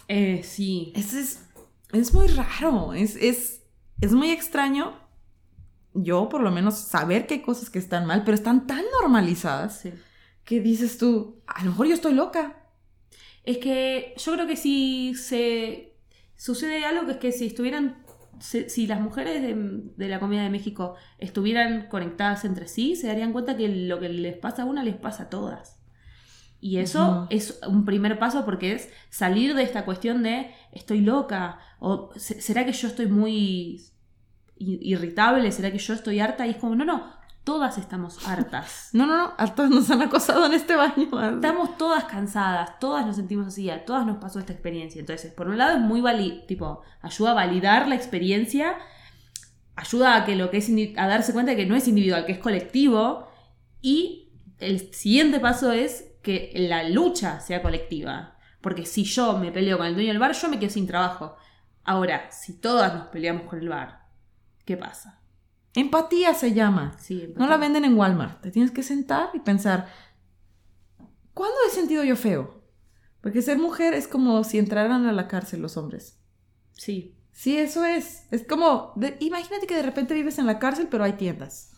[0.07, 0.93] Eh, sí.
[0.95, 1.43] Es, es,
[1.91, 3.61] es muy raro, es, es,
[4.01, 4.93] es muy extraño.
[5.93, 9.81] Yo, por lo menos, saber que hay cosas que están mal, pero están tan normalizadas
[9.81, 9.93] sí.
[10.43, 12.62] que dices tú, a lo mejor yo estoy loca.
[13.43, 15.95] Es que yo creo que si se
[16.35, 18.03] sucede algo que es que si estuvieran
[18.39, 23.07] si, si las mujeres de, de la comida de México estuvieran conectadas entre sí, se
[23.07, 25.79] darían cuenta que lo que les pasa a una les pasa a todas.
[26.59, 31.59] Y eso es un primer paso porque es salir de esta cuestión de estoy loca
[31.79, 33.81] o "Se- será que yo estoy muy
[34.57, 37.13] irritable, será que yo estoy harta y es como no, no,
[37.43, 38.89] todas estamos hartas.
[38.93, 41.07] No, no, no, todos nos han acosado en este baño.
[41.35, 44.99] Estamos todas cansadas, todas nos sentimos así, a todas nos pasó esta experiencia.
[44.99, 48.75] Entonces, por un lado es muy vali tipo, ayuda a validar la experiencia,
[49.75, 52.33] ayuda a que lo que es a darse cuenta de que no es individual, que
[52.33, 53.27] es colectivo
[53.81, 59.77] y el siguiente paso es que la lucha sea colectiva, porque si yo me peleo
[59.77, 61.35] con el dueño del bar, yo me quedo sin trabajo.
[61.83, 64.05] Ahora, si todas nos peleamos con el bar,
[64.63, 65.22] ¿qué pasa?
[65.75, 66.95] Empatía se llama.
[66.99, 68.41] Sí, No la venden en Walmart.
[68.41, 69.87] Te tienes que sentar y pensar,
[71.33, 72.61] ¿cuándo he sentido yo feo?
[73.21, 76.19] Porque ser mujer es como si entraran a la cárcel los hombres.
[76.73, 77.15] Sí.
[77.31, 78.27] Sí, eso es.
[78.31, 81.71] Es como, de- imagínate que de repente vives en la cárcel, pero hay tiendas.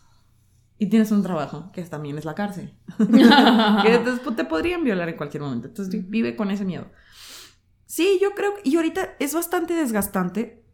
[0.78, 2.76] Y tienes un trabajo, que también es la cárcel.
[2.98, 5.68] que entonces, pues, te podrían violar en cualquier momento.
[5.68, 6.90] Entonces vive con ese miedo.
[7.86, 8.52] Sí, yo creo.
[8.64, 10.65] Y ahorita es bastante desgastante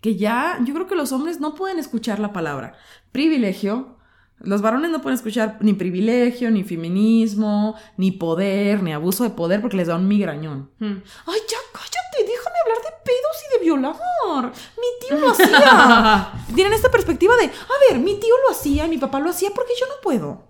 [0.00, 0.58] que ya...
[0.64, 2.74] Yo creo que los hombres no pueden escuchar la palabra
[3.12, 3.96] privilegio.
[4.40, 9.60] Los varones no pueden escuchar ni privilegio, ni feminismo, ni poder, ni abuso de poder
[9.60, 10.70] porque les da un migrañón.
[10.78, 11.02] Hmm.
[11.26, 14.52] Ay, ya cállate, déjame hablar de pedos y de violar.
[14.76, 16.32] Mi tío lo hacía.
[16.54, 19.72] Tienen esta perspectiva de, a ver, mi tío lo hacía, mi papá lo hacía porque
[19.78, 20.44] yo no puedo.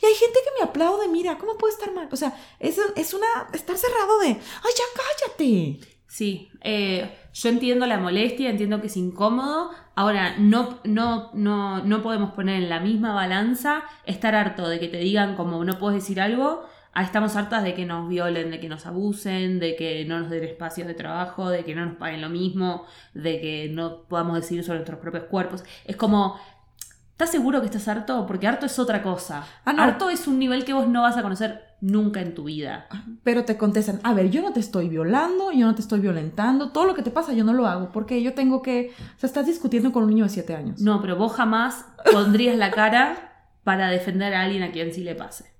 [0.00, 2.08] Y hay gente que me aplaude, mira, ¿cómo puede estar mal?
[2.10, 5.97] O sea, es, es una, estar cerrado de, ay, ya cállate.
[6.08, 9.70] Sí, eh, yo entiendo la molestia, entiendo que es incómodo.
[9.94, 14.88] Ahora, no, no, no, no podemos poner en la misma balanza estar harto de que
[14.88, 18.58] te digan como no puedes decir algo, a estamos hartas de que nos violen, de
[18.58, 21.96] que nos abusen, de que no nos den espacios de trabajo, de que no nos
[21.96, 25.62] paguen lo mismo, de que no podamos decidir sobre nuestros propios cuerpos.
[25.84, 26.40] Es como,
[27.12, 28.26] ¿estás seguro que estás harto?
[28.26, 29.46] Porque harto es otra cosa.
[29.66, 29.82] Ah, no.
[29.82, 32.88] Harto es un nivel que vos no vas a conocer nunca en tu vida.
[33.22, 36.72] Pero te contestan, a ver, yo no te estoy violando, yo no te estoy violentando,
[36.72, 39.28] todo lo que te pasa yo no lo hago, porque yo tengo que, o sea,
[39.28, 40.80] estás discutiendo con un niño de 7 años.
[40.80, 45.14] No, pero vos jamás pondrías la cara para defender a alguien a quien sí le
[45.14, 45.52] pase.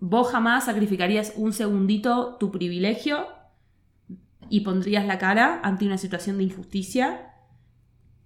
[0.00, 3.26] Vos jamás sacrificarías un segundito tu privilegio
[4.48, 7.28] y pondrías la cara ante una situación de injusticia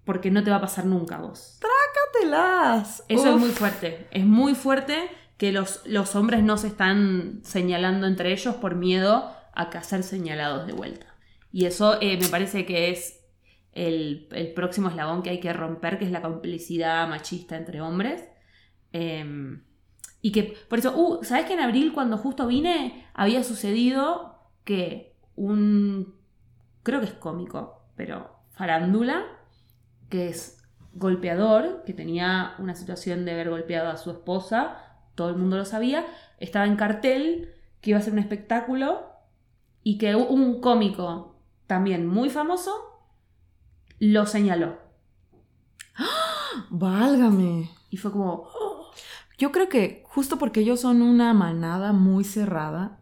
[0.04, 1.60] porque no te va a pasar nunca a vos.
[1.60, 3.04] Cátelas.
[3.08, 4.06] Eso es muy fuerte.
[4.10, 9.30] Es muy fuerte que los, los hombres no se están señalando entre ellos por miedo
[9.52, 11.06] a que ser señalados de vuelta.
[11.52, 13.24] Y eso eh, me parece que es
[13.72, 18.24] el, el próximo eslabón que hay que romper, que es la complicidad machista entre hombres.
[18.92, 19.58] Eh,
[20.26, 25.14] y que, por eso, uh, ¿sabes que en abril cuando justo vine había sucedido que
[25.36, 26.16] un,
[26.82, 29.24] creo que es cómico, pero farándula,
[30.08, 30.64] que es
[30.94, 34.85] golpeador, que tenía una situación de haber golpeado a su esposa,
[35.16, 36.06] todo el mundo lo sabía,
[36.38, 39.06] estaba en cartel que iba a ser un espectáculo
[39.82, 41.36] y que un cómico
[41.66, 42.72] también muy famoso
[43.98, 44.78] lo señaló.
[46.70, 47.70] Válgame.
[47.90, 48.48] Y fue como,
[49.38, 53.00] Yo creo que justo porque ellos son una manada muy cerrada,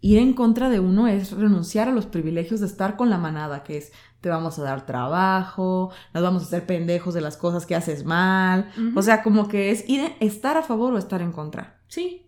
[0.00, 3.64] ir en contra de uno es renunciar a los privilegios de estar con la manada,
[3.64, 7.66] que es te vamos a dar trabajo, nos vamos a hacer pendejos de las cosas
[7.66, 8.70] que haces mal.
[8.96, 11.80] O sea, como que es ir, estar a favor o estar en contra.
[11.88, 12.24] sí,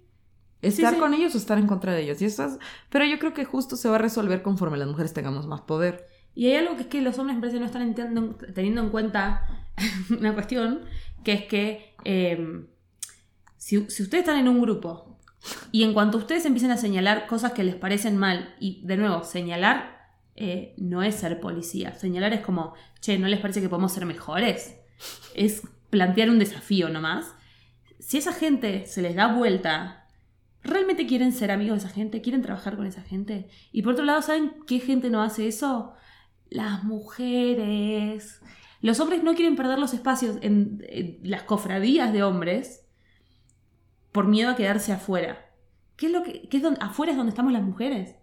[0.62, 1.00] Estar sí.
[1.00, 2.20] con ellos o estar en contra de ellos.
[2.20, 2.58] Y eso es-
[2.90, 6.06] pero yo creo que justo se va a resolver conforme las mujeres tengamos más poder.
[6.34, 8.90] Y hay algo que es que los hombres me parece no están entiendo- teniendo en
[8.90, 9.46] cuenta
[10.18, 10.82] una cuestión,
[11.24, 12.66] que es que eh,
[13.56, 15.18] si, si ustedes están en un grupo
[15.72, 19.24] y en cuanto ustedes empiecen a señalar cosas que les parecen mal, y de nuevo,
[19.24, 20.00] señalar
[20.36, 24.06] eh, no es ser policía, señalar es como, che, ¿no les parece que podemos ser
[24.06, 24.76] mejores?
[25.34, 27.34] Es plantear un desafío nomás.
[27.98, 30.08] Si esa gente se les da vuelta,
[30.62, 32.22] ¿realmente quieren ser amigos de esa gente?
[32.22, 33.48] ¿Quieren trabajar con esa gente?
[33.72, 35.94] Y por otro lado, ¿saben qué gente no hace eso?
[36.48, 38.40] Las mujeres.
[38.80, 42.86] Los hombres no quieren perder los espacios en, en las cofradías de hombres
[44.12, 45.50] por miedo a quedarse afuera.
[45.96, 48.16] ¿Qué es lo que, es donde, afuera es donde estamos las mujeres?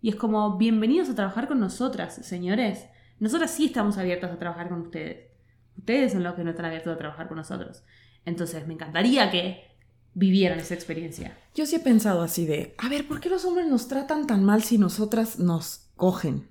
[0.00, 2.86] Y es como, bienvenidos a trabajar con nosotras, señores.
[3.18, 5.30] Nosotras sí estamos abiertas a trabajar con ustedes.
[5.76, 7.82] Ustedes son los que no están abiertos a trabajar con nosotros.
[8.24, 9.74] Entonces, me encantaría que
[10.14, 11.36] vivieran esa experiencia.
[11.54, 14.44] Yo sí he pensado así de, a ver, ¿por qué los hombres nos tratan tan
[14.44, 16.48] mal si nosotras nos cogen?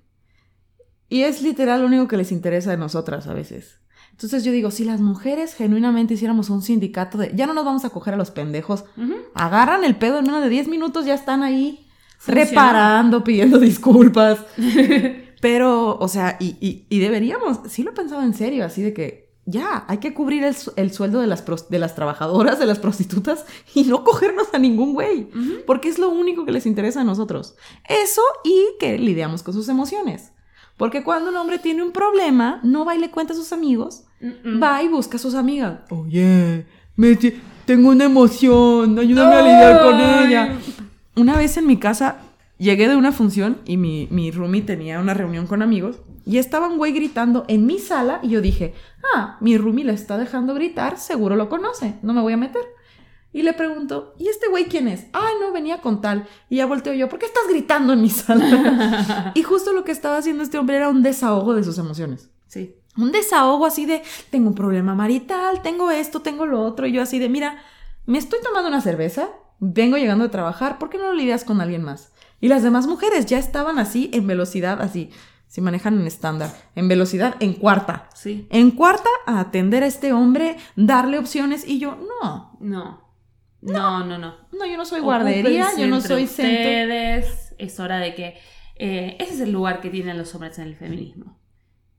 [1.09, 3.79] Y es literal lo único que les interesa de nosotras a veces.
[4.14, 7.84] Entonces yo digo, si las mujeres genuinamente hiciéramos un sindicato de, ya no nos vamos
[7.84, 8.86] a coger a los pendejos,
[9.34, 11.88] agarran el pedo en menos de 10 minutos, ya están ahí
[12.51, 14.39] reparando, pidiendo disculpas.
[15.41, 18.93] Pero, o sea, y, y- y deberíamos, sí lo he pensado en serio, así de
[18.93, 22.80] que ya, hay que cubrir el, el sueldo de las, de las trabajadoras, de las
[22.80, 23.45] prostitutas
[23.76, 25.28] y no cogernos a ningún güey,
[25.68, 27.55] porque es lo único que les interesa a nosotros.
[27.89, 30.32] Eso y que lidiamos con sus emociones.
[30.84, 34.03] Porque cuando un hombre tiene un problema, no va y le cuenta a sus amigos,
[34.19, 34.61] Mm-mm.
[34.61, 35.79] va y busca a sus amigas.
[35.89, 36.65] Oye,
[36.97, 37.17] me
[37.65, 40.25] tengo una emoción, ayúdame a lidiar con Ay.
[40.27, 40.57] ella.
[41.15, 42.17] Una vez en mi casa
[42.57, 46.67] llegué de una función y mi, mi roomie tenía una reunión con amigos y estaba
[46.67, 48.73] un güey gritando en mi sala y yo dije,
[49.15, 52.63] ah, mi roomie le está dejando gritar, seguro lo conoce, no me voy a meter.
[53.34, 55.07] Y le pregunto, ¿y este güey quién es?
[55.11, 56.27] Ah, no, venía con tal.
[56.49, 59.31] Y ya volteo yo, ¿por qué estás gritando en mi sala?
[59.36, 62.29] y justo lo que estaba haciendo este hombre era un desahogo de sus emociones.
[62.47, 62.75] Sí.
[62.95, 66.86] Un desahogo así de, tengo un problema marital, tengo esto, tengo lo otro.
[66.86, 67.57] Y yo así de, mira,
[68.05, 69.29] me estoy tomando una cerveza,
[69.59, 72.11] vengo llegando a trabajar, ¿por qué no lo lidias con alguien más?
[72.39, 75.09] Y las demás mujeres ya estaban así en velocidad, así,
[75.47, 78.09] si manejan en estándar, en velocidad en cuarta.
[78.13, 78.47] Sí.
[78.51, 83.03] En cuarta a atender a este hombre, darle opciones y yo, no, No.
[83.66, 84.36] No, no, no.
[84.51, 86.53] no, yo no soy guardería, Ocúpense yo no soy centro.
[86.53, 87.55] ustedes.
[87.57, 88.38] Es hora de que.
[88.76, 91.39] eh, ese es el lugar que tienen los hombres en el feminismo.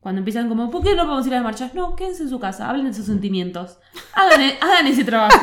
[0.00, 1.74] Cuando empiezan como, ¿por qué no podemos ir a las marchas?
[1.74, 3.78] No, quédense en su casa, hablen de sus sentimientos.
[4.12, 5.38] Hagan, e- hagan ese trabajo.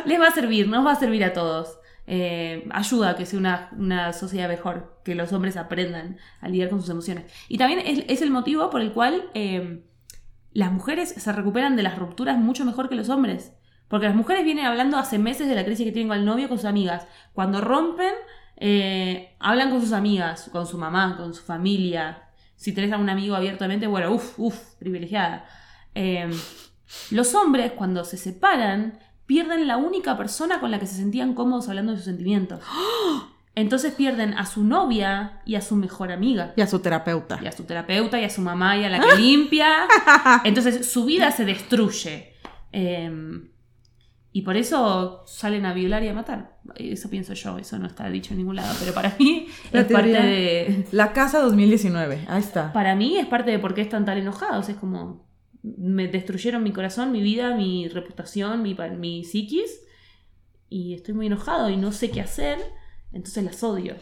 [0.06, 1.78] Les va a servir, nos va a servir a todos.
[2.06, 6.68] Eh, ayuda a que sea una, una sociedad mejor, que los hombres aprendan a lidiar
[6.68, 7.24] con sus emociones.
[7.48, 9.82] Y también es, es el motivo por el cual eh,
[10.52, 13.52] las mujeres se recuperan de las rupturas mucho mejor que los hombres.
[13.88, 16.48] Porque las mujeres vienen hablando hace meses de la crisis que tienen con el novio,
[16.48, 17.06] con sus amigas.
[17.32, 18.12] Cuando rompen,
[18.56, 22.22] eh, hablan con sus amigas, con su mamá, con su familia.
[22.56, 25.44] Si tenés a un amigo abiertamente, bueno, uff, uff, privilegiada.
[25.94, 26.30] Eh,
[27.10, 31.68] los hombres, cuando se separan, pierden la única persona con la que se sentían cómodos
[31.68, 32.60] hablando de sus sentimientos.
[33.56, 37.38] Entonces pierden a su novia y a su mejor amiga Y a su terapeuta.
[37.40, 39.86] y a su terapeuta y a su mamá y a la que limpia.
[40.44, 42.34] Entonces su vida se destruye.
[42.72, 43.08] Eh,
[44.36, 46.58] y por eso salen a violar y a matar.
[46.74, 49.86] Eso pienso yo, eso no está dicho en ningún lado, pero para mí La es
[49.86, 50.24] parte teoría.
[50.24, 50.88] de...
[50.90, 52.72] La casa 2019, ahí está.
[52.72, 54.68] Para mí es parte de por qué están tan enojados.
[54.68, 55.24] Es como,
[55.62, 59.70] me destruyeron mi corazón, mi vida, mi reputación, mi, mi psiquis.
[60.68, 62.58] Y estoy muy enojado y no sé qué hacer.
[63.12, 63.94] Entonces las odio.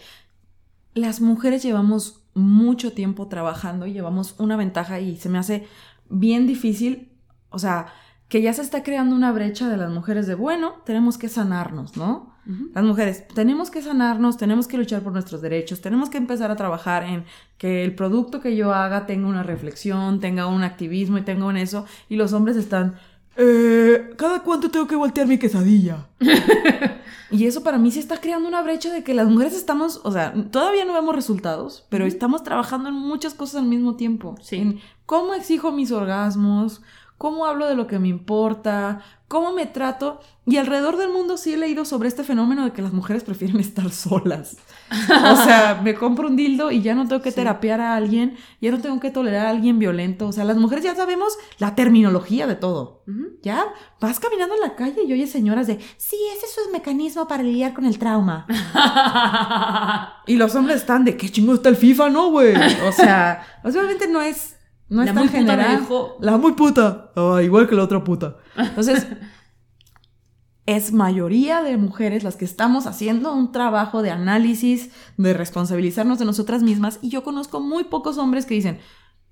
[0.95, 5.67] las mujeres llevamos mucho tiempo trabajando y llevamos una ventaja y se me hace
[6.09, 7.13] bien difícil,
[7.51, 7.93] o sea,
[8.33, 11.99] que ya se está creando una brecha de las mujeres de, bueno, tenemos que sanarnos,
[11.99, 12.33] ¿no?
[12.75, 16.57] Las mujeres, tenemos que sanarnos, tenemos que luchar por nuestros derechos, tenemos que empezar a
[16.57, 17.27] trabajar en
[17.59, 21.59] que el producto que yo haga tenga una reflexión, tenga un activismo y tenga un
[21.59, 22.95] eso, y los hombres están,
[23.37, 26.07] eh, ¿cada cuánto tengo que voltear mi quesadilla?
[27.33, 30.13] Y eso para mí sí está creando una brecha de que las mujeres estamos, o
[30.13, 34.35] sea, todavía no vemos resultados, pero estamos trabajando en muchas cosas al mismo tiempo.
[34.43, 34.57] Sí.
[34.57, 36.83] En cómo exijo mis orgasmos,
[37.23, 40.19] cómo hablo de lo que me importa, cómo me trato.
[40.45, 43.61] Y alrededor del mundo sí he leído sobre este fenómeno de que las mujeres prefieren
[43.61, 44.57] estar solas.
[44.91, 47.37] O sea, me compro un dildo y ya no tengo que Sí.
[47.37, 50.27] terapiar a alguien, ya no tengo que tolerar a alguien violento.
[50.27, 53.05] O sea, las mujeres ya sabemos la terminología de todo.
[53.41, 53.65] Ya
[54.01, 57.45] vas caminando en la calle y oyes señoras de, sí, ese es su mecanismo para
[57.45, 58.47] lidiar con el trauma.
[60.27, 62.55] Y los hombres están de, ¿qué chingo está el FIFA, no, güey?
[62.89, 64.57] O sea, obviamente no es,
[64.93, 65.81] no es tan muy puta me general.
[65.81, 66.17] dejó.
[66.21, 67.11] La muy puta.
[67.17, 68.37] Ah, igual que la otra puta.
[68.57, 69.07] Entonces,
[70.67, 76.25] es mayoría de mujeres las que estamos haciendo un trabajo de análisis, de responsabilizarnos de
[76.25, 76.99] nosotras mismas.
[77.03, 78.79] Y yo conozco muy pocos hombres que dicen,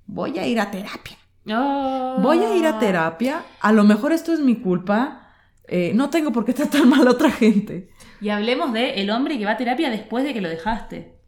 [0.07, 1.17] voy a ir a terapia.
[1.49, 2.17] Oh.
[2.21, 3.43] Voy a ir a terapia.
[3.61, 5.29] A lo mejor esto es mi culpa.
[5.69, 7.91] eh, no tengo por qué tratar mal a otra gente.
[8.21, 11.20] Y hablemos de el hombre que va a terapia después de que lo dejaste.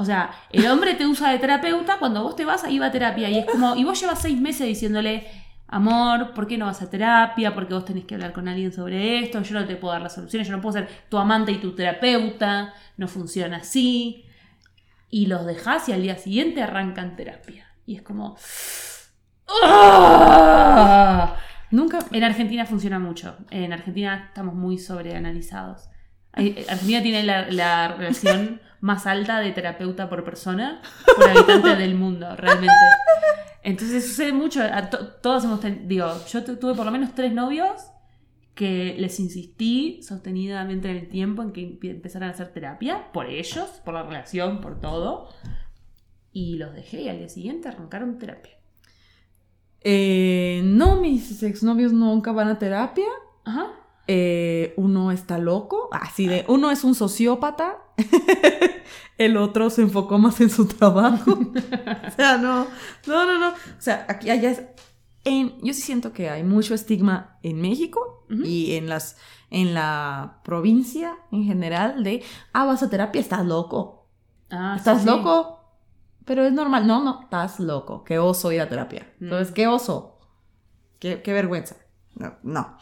[0.00, 2.90] O sea, el hombre te usa de terapeuta cuando vos te vas, ahí va a
[2.90, 3.28] terapia.
[3.28, 5.26] Y es como, y vos llevas seis meses diciéndole,
[5.68, 7.54] amor, ¿por qué no vas a terapia?
[7.54, 9.42] Porque vos tenés que hablar con alguien sobre esto.
[9.42, 11.74] Yo no te puedo dar las soluciones, yo no puedo ser tu amante y tu
[11.74, 12.72] terapeuta.
[12.96, 14.24] No funciona así.
[15.10, 17.66] Y los dejás y al día siguiente arrancan terapia.
[17.84, 18.38] Y es como.
[19.62, 21.36] ¡Ah!
[21.70, 21.98] Nunca.
[22.10, 23.36] En Argentina funciona mucho.
[23.50, 25.90] En Argentina estamos muy sobreanalizados.
[26.32, 30.80] Argentina tiene la, la relación más alta de terapeuta por persona
[31.16, 32.74] por habitante del mundo, realmente.
[33.62, 34.62] Entonces sucede mucho.
[34.62, 35.86] a to- todos hemos tenido.
[35.86, 37.82] Digo, yo tu- tuve por lo menos tres novios
[38.54, 43.26] que les insistí sostenidamente en el tiempo en que empe- empezaran a hacer terapia por
[43.26, 45.28] ellos, por la relación, por todo.
[46.32, 48.52] Y los dejé y al día siguiente arrancaron terapia.
[49.82, 53.06] Eh, no, mis exnovios nunca van a terapia.
[53.44, 53.68] Ajá.
[54.06, 57.78] Eh, uno está loco, así de, uno es un sociópata,
[59.18, 61.32] el otro se enfocó más en su trabajo.
[62.08, 62.66] o sea, no,
[63.06, 63.48] no, no, no.
[63.50, 64.62] O sea, aquí allá es.
[65.24, 69.16] En, yo sí siento que hay mucho estigma en México y en las
[69.50, 72.22] en la provincia en general de
[72.54, 74.08] ah vas a terapia estás loco
[74.50, 75.10] Ah, estás sí, sí.
[75.10, 75.58] loco
[76.24, 79.24] pero es normal no no estás loco qué oso ir a terapia Mm.
[79.24, 80.20] entonces qué oso
[81.00, 81.76] qué, qué vergüenza
[82.14, 82.78] no, no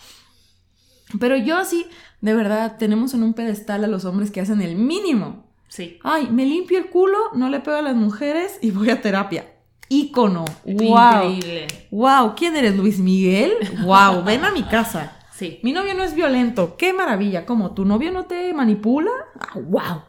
[1.19, 1.87] pero yo sí
[2.21, 5.47] de verdad tenemos en un pedestal a los hombres que hacen el mínimo.
[5.69, 5.99] Sí.
[6.03, 9.47] ay me limpio el culo no le pego a las mujeres y voy a terapia.
[9.91, 10.45] Ícono.
[10.65, 11.67] Wow Increíble.
[11.91, 13.53] wow quién eres Luis Miguel
[13.85, 15.15] wow ven a mi casa.
[15.35, 15.61] Sí.
[15.63, 16.77] mi novio no es violento.
[16.77, 17.47] Qué maravilla.
[17.47, 20.03] Como tu novio no te manipula ah, wow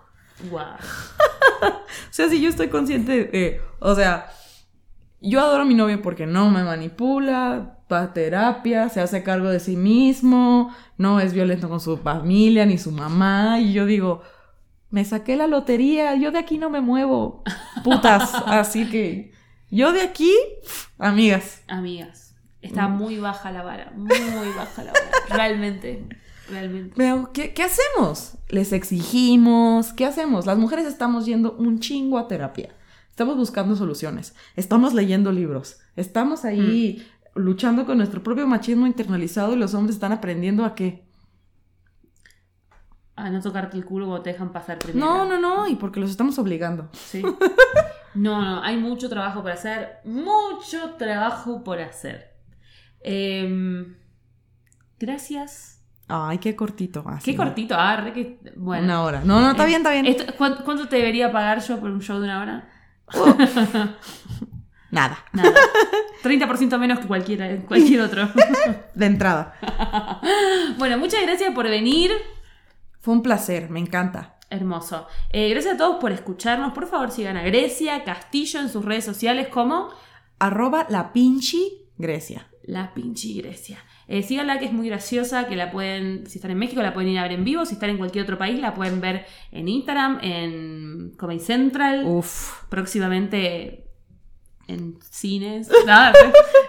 [0.49, 0.61] Wow.
[1.61, 1.73] o
[2.11, 4.31] sea, si yo estoy consciente, de, o sea,
[5.21, 9.49] yo adoro a mi novio porque no me manipula, va a terapia, se hace cargo
[9.49, 14.21] de sí mismo, no es violento con su familia ni su mamá, y yo digo,
[14.91, 17.43] me saqué la lotería, yo de aquí no me muevo,
[17.83, 19.31] putas, así que
[19.71, 20.31] yo de aquí,
[20.97, 21.61] amigas.
[21.67, 22.97] Amigas, está Mm.
[22.97, 23.91] muy baja la vara.
[23.95, 24.09] Muy
[24.57, 25.09] baja la vara.
[25.29, 26.05] Realmente.
[26.49, 26.93] Realmente.
[26.97, 28.33] Pero, ¿qué, qué hacemos?
[28.49, 30.45] Les exigimos, ¿qué hacemos?
[30.47, 32.69] Las mujeres estamos yendo un chingo a terapia.
[33.11, 34.33] Estamos buscando soluciones.
[34.55, 35.77] Estamos leyendo libros.
[35.95, 37.05] Estamos ahí
[37.35, 41.07] luchando con nuestro propio machismo internalizado y los hombres están aprendiendo a qué.
[43.15, 45.05] A no tocarte el culo cuando te dejan pasar primero.
[45.05, 46.89] No, no, no, y porque los estamos obligando.
[46.93, 47.21] Sí.
[48.15, 49.97] No, no, hay mucho trabajo por hacer.
[50.05, 52.33] Mucho trabajo por hacer.
[53.01, 53.95] Em,
[54.97, 55.83] gracias.
[56.07, 57.03] Ay, qué cortito.
[57.07, 57.75] así, Qué cortito.
[57.77, 58.39] Ah, re que.
[58.55, 58.85] Bueno.
[58.85, 59.21] Una hora.
[59.23, 60.05] No, no, está Eh, bien, está bien.
[60.05, 62.69] esto- ¿cuánto, cuánto te debería pagar yo por un show de una hora?
[64.91, 65.53] Nada, Nada.
[66.23, 68.29] 30% menos que cualquiera, cualquier otro.
[68.95, 69.55] de entrada.
[70.77, 72.11] bueno, muchas gracias por venir.
[72.99, 74.35] Fue un placer, me encanta.
[74.49, 75.07] Hermoso.
[75.31, 76.73] Eh, gracias a todos por escucharnos.
[76.73, 79.89] Por favor, sigan a Grecia Castillo en sus redes sociales como
[80.39, 82.47] Arroba la pinchi Grecia.
[82.63, 83.79] La Pinchi Grecia.
[84.07, 87.09] Eh, síganla que es muy graciosa, que la pueden, si están en México, la pueden
[87.09, 87.65] ir a ver en vivo.
[87.65, 92.03] Si están en cualquier otro país, la pueden ver en Instagram, en Comedy Central.
[92.05, 92.63] Uf.
[92.69, 93.88] próximamente
[94.69, 95.69] en cines.
[95.85, 96.13] Nada,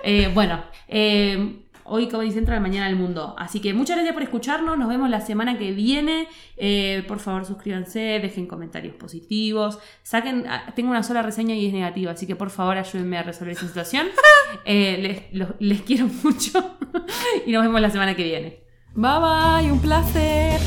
[0.03, 3.35] eh, bueno, eh, hoy Comedy Central, mañana el mundo.
[3.39, 4.79] Así que muchas gracias por escucharnos.
[4.79, 6.29] Nos vemos la semana que viene.
[6.57, 9.79] Eh, por favor, suscríbanse, dejen comentarios positivos.
[10.03, 13.23] Saquen, ah, tengo una sola reseña y es negativa, así que por favor ayúdenme a
[13.23, 14.07] resolver esa situación.
[14.65, 16.77] Eh, les, los- les quiero mucho
[17.47, 18.65] y nos vemos la semana que viene.
[18.95, 20.59] Bye bye, un placer.